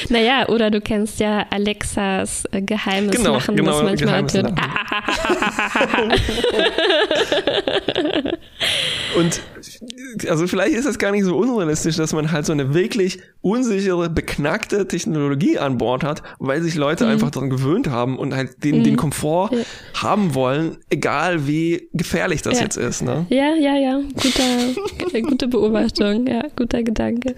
Naja, 0.10 0.48
oder 0.48 0.72
du 0.72 0.82
kennst 0.82 1.20
ja 1.20 1.46
Alexas 1.50 2.46
äh, 2.52 2.62
geheimes 2.62 3.16
Genau, 3.16 3.34
Lachen, 3.34 3.56
genau, 3.56 3.72
was 3.72 3.84
manchmal 3.84 4.24
geheimes 4.24 4.34
wird. 4.34 4.52
Und 9.18 9.42
also 10.28 10.48
vielleicht 10.48 10.76
ist 10.76 10.88
das 10.88 10.98
gar 10.98 11.12
nicht 11.12 11.26
so 11.26 11.38
unrealistisch, 11.38 11.98
dass 11.98 12.14
man 12.14 12.32
halt 12.32 12.46
so 12.46 12.54
eine 12.54 12.74
wirklich 12.74 13.20
unsichere, 13.42 14.10
beknackte 14.10 14.88
Technologie 14.88 15.58
an 15.58 15.78
Bord 15.78 16.04
hat, 16.04 16.24
weil 16.40 16.62
sich 16.62 16.76
Leute 16.76 17.08
einfach 17.08 17.32
daran 17.32 17.50
gewöhnt 17.50 17.88
haben 17.90 18.18
und 18.20 18.36
halt 18.36 18.64
den, 18.64 18.84
den 18.84 18.98
Komfort 18.98 19.52
Ja. 19.54 19.60
haben 20.02 20.34
wollen, 20.36 20.78
egal 20.90 21.48
wie 21.48 21.88
gefährlich 21.94 22.42
das 22.42 22.58
Ja. 22.58 22.64
jetzt 22.66 22.76
ist. 22.78 23.02
Ne? 23.02 23.26
Ja, 23.30 23.56
ja, 23.56 23.76
ja. 23.78 24.02
Guter, 24.14 25.14
äh, 25.18 25.22
gute 25.22 25.48
Beobachtung. 25.48 26.28
Ja, 26.28 26.44
guter 26.56 26.84
Gedanke. 26.84 27.36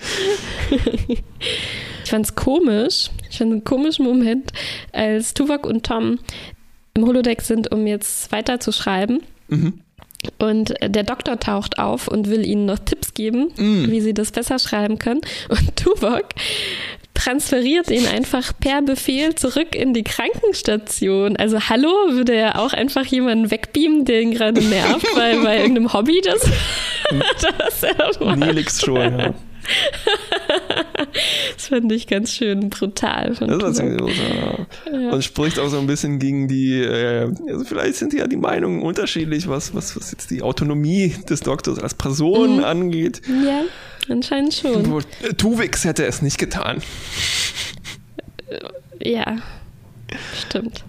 ich 1.09 2.09
fand's 2.09 2.35
komisch. 2.35 3.09
Ich 3.29 3.37
fand 3.37 3.51
einen 3.51 3.63
komischen 3.63 4.05
Moment, 4.05 4.51
als 4.91 5.33
Tuvok 5.33 5.65
und 5.65 5.83
Tom 5.85 6.19
im 6.95 7.05
Holodeck 7.05 7.41
sind, 7.41 7.71
um 7.71 7.87
jetzt 7.87 8.31
weiterzuschreiben. 8.31 9.21
Mhm. 9.49 9.81
Und 10.37 10.73
der 10.83 11.03
Doktor 11.03 11.39
taucht 11.39 11.79
auf 11.79 12.07
und 12.07 12.29
will 12.29 12.45
ihnen 12.45 12.65
noch 12.65 12.79
Tipps 12.79 13.13
geben, 13.13 13.51
Mm. 13.57 13.89
wie 13.91 14.01
sie 14.01 14.13
das 14.13 14.31
besser 14.31 14.59
schreiben 14.59 14.99
können. 14.99 15.21
Und 15.49 15.75
Tuvok 15.75 16.25
transferiert 17.13 17.89
ihn 17.91 18.07
einfach 18.07 18.51
per 18.59 18.81
Befehl 18.81 19.35
zurück 19.35 19.75
in 19.75 19.93
die 19.93 20.03
Krankenstation. 20.03 21.35
Also 21.37 21.59
hallo, 21.69 21.89
würde 22.09 22.33
er 22.33 22.59
auch 22.59 22.73
einfach 22.73 23.05
jemanden 23.05 23.51
wegbeamen, 23.51 24.05
der 24.05 24.21
ihn 24.21 24.31
gerade 24.31 24.61
nervt, 24.61 25.05
bei, 25.15 25.37
bei 25.37 25.57
irgendeinem 25.61 25.93
Hobby 25.93 26.21
das, 26.23 26.41
das 27.57 27.83
er 27.83 28.25
macht. 28.25 28.37
Nelix 28.39 28.81
schon, 28.81 29.19
ja. 29.19 29.33
Das 31.55 31.67
fand 31.67 31.91
ich 31.91 32.07
ganz 32.07 32.31
schön 32.33 32.69
brutal 32.69 33.35
Das 33.39 33.61
war 33.61 33.73
ziemlich 33.73 34.17
ja. 34.17 35.09
Und 35.11 35.23
spricht 35.23 35.59
auch 35.59 35.69
so 35.69 35.79
ein 35.79 35.87
bisschen 35.87 36.19
gegen 36.19 36.47
die, 36.47 36.79
äh, 36.81 37.31
also 37.49 37.63
vielleicht 37.65 37.95
sind 37.95 38.13
ja 38.13 38.27
die 38.27 38.35
Meinungen 38.37 38.81
unterschiedlich, 38.81 39.47
was, 39.47 39.73
was, 39.75 39.95
was 39.95 40.11
jetzt 40.11 40.31
die 40.31 40.41
Autonomie 40.41 41.15
des 41.29 41.41
Doktors 41.41 41.79
als 41.79 41.93
Person 41.93 42.57
Mhm. 42.57 42.63
angeht. 42.63 43.21
Ja, 43.27 43.63
anscheinend 44.09 44.53
schon. 44.53 44.99
Äh, 45.21 45.33
Tuvix 45.33 45.83
hätte 45.85 46.05
es 46.05 46.21
nicht 46.21 46.37
getan. 46.37 46.81
Ja, 49.03 49.37
stimmt. 50.39 50.83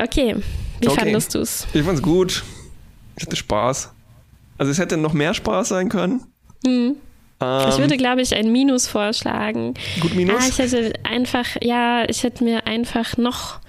Okay, 0.00 0.36
wie 0.80 0.88
Okay. 0.88 1.00
fandest 1.00 1.34
du 1.34 1.40
es? 1.40 1.66
Ich 1.72 1.82
fand's 1.82 2.02
gut. 2.02 2.44
Ich 3.16 3.24
hatte 3.26 3.36
Spaß. 3.36 3.90
Also 4.58 4.70
es 4.72 4.78
hätte 4.78 4.96
noch 4.96 5.12
mehr 5.12 5.34
Spaß 5.34 5.68
sein 5.68 5.88
können. 5.88 6.22
Hm. 6.64 6.96
Ähm, 7.40 7.68
Ich 7.68 7.78
würde, 7.78 7.96
glaube 7.96 8.20
ich, 8.22 8.34
ein 8.34 8.50
Minus 8.52 8.86
vorschlagen. 8.88 9.74
gut 10.00 10.14
Minus. 10.14 10.42
Ah, 10.42 10.48
ich 10.48 10.58
hätte 10.58 10.92
einfach, 11.04 11.46
ja, 11.62 12.08
ich 12.08 12.22
hätte 12.22 12.42
mir 12.44 12.66
einfach 12.66 13.16
noch, 13.16 13.60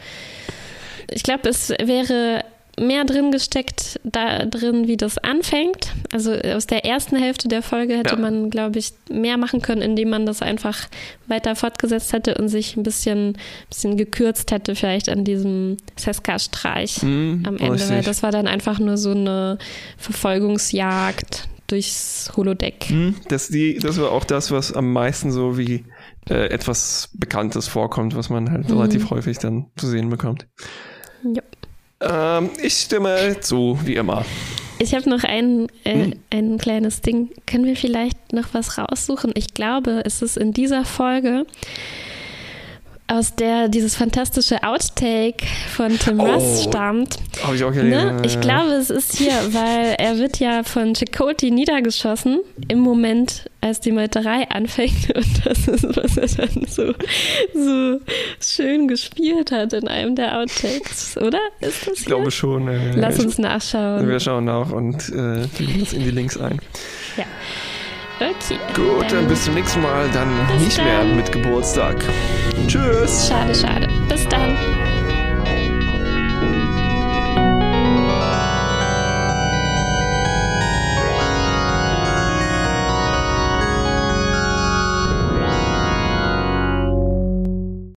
ich 1.12 1.24
glaube, 1.24 1.50
es 1.50 1.70
wäre 1.70 2.44
mehr 2.80 3.04
drin 3.04 3.30
gesteckt, 3.32 4.00
da 4.06 4.46
drin, 4.46 4.88
wie 4.88 4.96
das 4.96 5.18
anfängt. 5.18 5.90
Also 6.14 6.32
aus 6.34 6.66
der 6.66 6.86
ersten 6.86 7.18
Hälfte 7.18 7.50
der 7.50 7.62
Folge 7.62 7.98
hätte 7.98 8.16
Ja. 8.16 8.22
man, 8.22 8.50
glaube 8.50 8.80
ich, 8.80 8.94
mehr 9.10 9.36
machen 9.38 9.62
können, 9.62 9.82
indem 9.82 10.12
man 10.12 10.26
das 10.26 10.42
einfach 10.42 10.88
weiter 11.28 11.58
fortgesetzt 11.58 12.14
hätte 12.14 12.36
und 12.36 12.48
sich 12.48 12.78
ein 12.78 12.84
bisschen, 12.84 13.38
bisschen 13.70 13.98
gekürzt 13.98 14.52
hätte, 14.52 14.76
vielleicht 14.76 15.10
an 15.10 15.26
diesem 15.26 15.76
Seska-Streich 15.98 17.04
Mhm, 17.04 17.44
am 17.46 17.58
Ende, 17.58 17.74
richtig. 17.74 17.90
weil 17.92 18.04
das 18.04 18.24
war 18.24 18.32
dann 18.32 18.48
einfach 18.48 18.80
nur 18.80 18.96
so 18.96 19.12
eine 19.12 19.58
Verfolgungsjagd 19.98 21.48
durchs 21.72 22.32
Holodeck. 22.36 22.86
Hm, 22.90 23.16
das, 23.28 23.48
die, 23.50 23.78
das 23.80 24.00
war 24.00 24.12
auch 24.12 24.26
das, 24.26 24.52
was 24.52 24.74
am 24.74 24.92
meisten 24.94 25.32
so 25.32 25.58
wie 25.58 25.86
äh, 26.30 26.48
etwas 26.50 27.10
Bekanntes 27.14 27.68
vorkommt, 27.68 28.16
was 28.16 28.30
man 28.30 28.52
halt 28.52 28.70
relativ 28.70 29.10
häufig 29.10 29.38
dann 29.40 29.68
zu 29.78 29.88
sehen 29.88 30.10
bekommt. 30.10 30.48
Ja. 31.24 31.42
Ähm, 32.40 32.50
ich 32.62 32.74
stimme 32.76 33.40
zu, 33.42 33.80
wie 33.84 33.96
immer. 33.96 34.26
Ich 34.82 34.94
habe 34.96 35.10
noch 35.10 35.24
ein, 35.26 35.68
äh, 35.84 36.06
Hm. 36.06 36.14
ein 36.30 36.58
kleines 36.58 37.02
Ding. 37.02 37.30
Können 37.46 37.66
wir 37.66 37.76
vielleicht 37.76 38.32
noch 38.32 38.54
was 38.54 38.78
raussuchen? 38.78 39.32
Ich 39.36 39.54
glaube, 39.54 40.04
es 40.06 40.22
ist 40.22 40.38
in 40.38 40.54
dieser 40.54 40.86
Folge, 40.86 41.46
aus 43.10 43.36
der 43.36 43.68
dieses 43.70 43.96
fantastische 43.96 44.64
Outtake 44.64 45.46
von 45.76 45.98
Tim 45.98 46.20
Oh, 46.20 46.26
Russ 46.26 46.64
stammt. 46.64 47.18
Habe 47.44 47.56
ich 47.56 47.64
auch 47.64 47.72
gelesen. 47.74 48.18
Ne? 48.18 48.22
Ich 48.24 48.40
glaube, 48.40 48.72
es 48.74 48.90
ist 48.90 49.16
hier, 49.18 49.32
weil 49.52 49.96
er 49.98 50.18
wird 50.18 50.40
ja 50.40 50.64
von 50.64 50.94
Chakoti 50.96 51.52
niedergeschossen 51.52 52.40
im 52.68 52.80
Moment, 52.80 53.50
als 53.62 53.80
die 53.80 53.92
Meuterei 53.92 54.48
anfängt. 54.50 55.10
Und 55.16 55.46
das 55.46 55.68
ist, 55.68 55.98
was 55.98 56.18
er 56.18 56.46
dann 56.46 56.66
so, 56.68 56.94
so 57.54 58.00
schön 58.40 58.88
gespielt 58.88 59.52
hat 59.52 59.74
in 59.74 59.88
einem 59.88 60.16
der 60.16 60.38
Outtakes, 60.40 61.18
oder? 61.18 61.40
Ist 61.62 61.88
das 61.88 62.00
Ich 62.00 62.06
glaube 62.06 62.30
schon. 62.32 62.68
Äh, 62.68 62.96
Lass 62.96 63.20
uns 63.20 63.38
nachschauen. 63.40 64.08
Wir 64.08 64.20
schauen 64.20 64.46
nach 64.46 64.72
und 64.72 65.10
äh, 65.10 65.48
fügen 65.48 65.80
das 65.80 65.94
in 65.94 66.04
die 66.04 66.12
Links 66.12 66.38
ein. 66.38 66.60
Ja. 67.18 67.26
Okay. 68.20 68.60
Gut, 68.76 69.12
dann 69.12 69.28
bis 69.28 69.46
zum 69.46 69.54
nächsten 69.54 69.82
Mal. 69.82 70.10
Dann 70.14 70.30
Bis 70.48 70.62
nicht 70.66 70.78
mehr 70.84 71.00
dann. 71.00 71.16
mit 71.16 71.32
Geburtstag. 71.32 72.04
Tschüss. 72.68 73.28
Schade, 73.30 73.56
schade. 73.56 73.88
Bis 74.10 74.28
dann. 74.28 74.58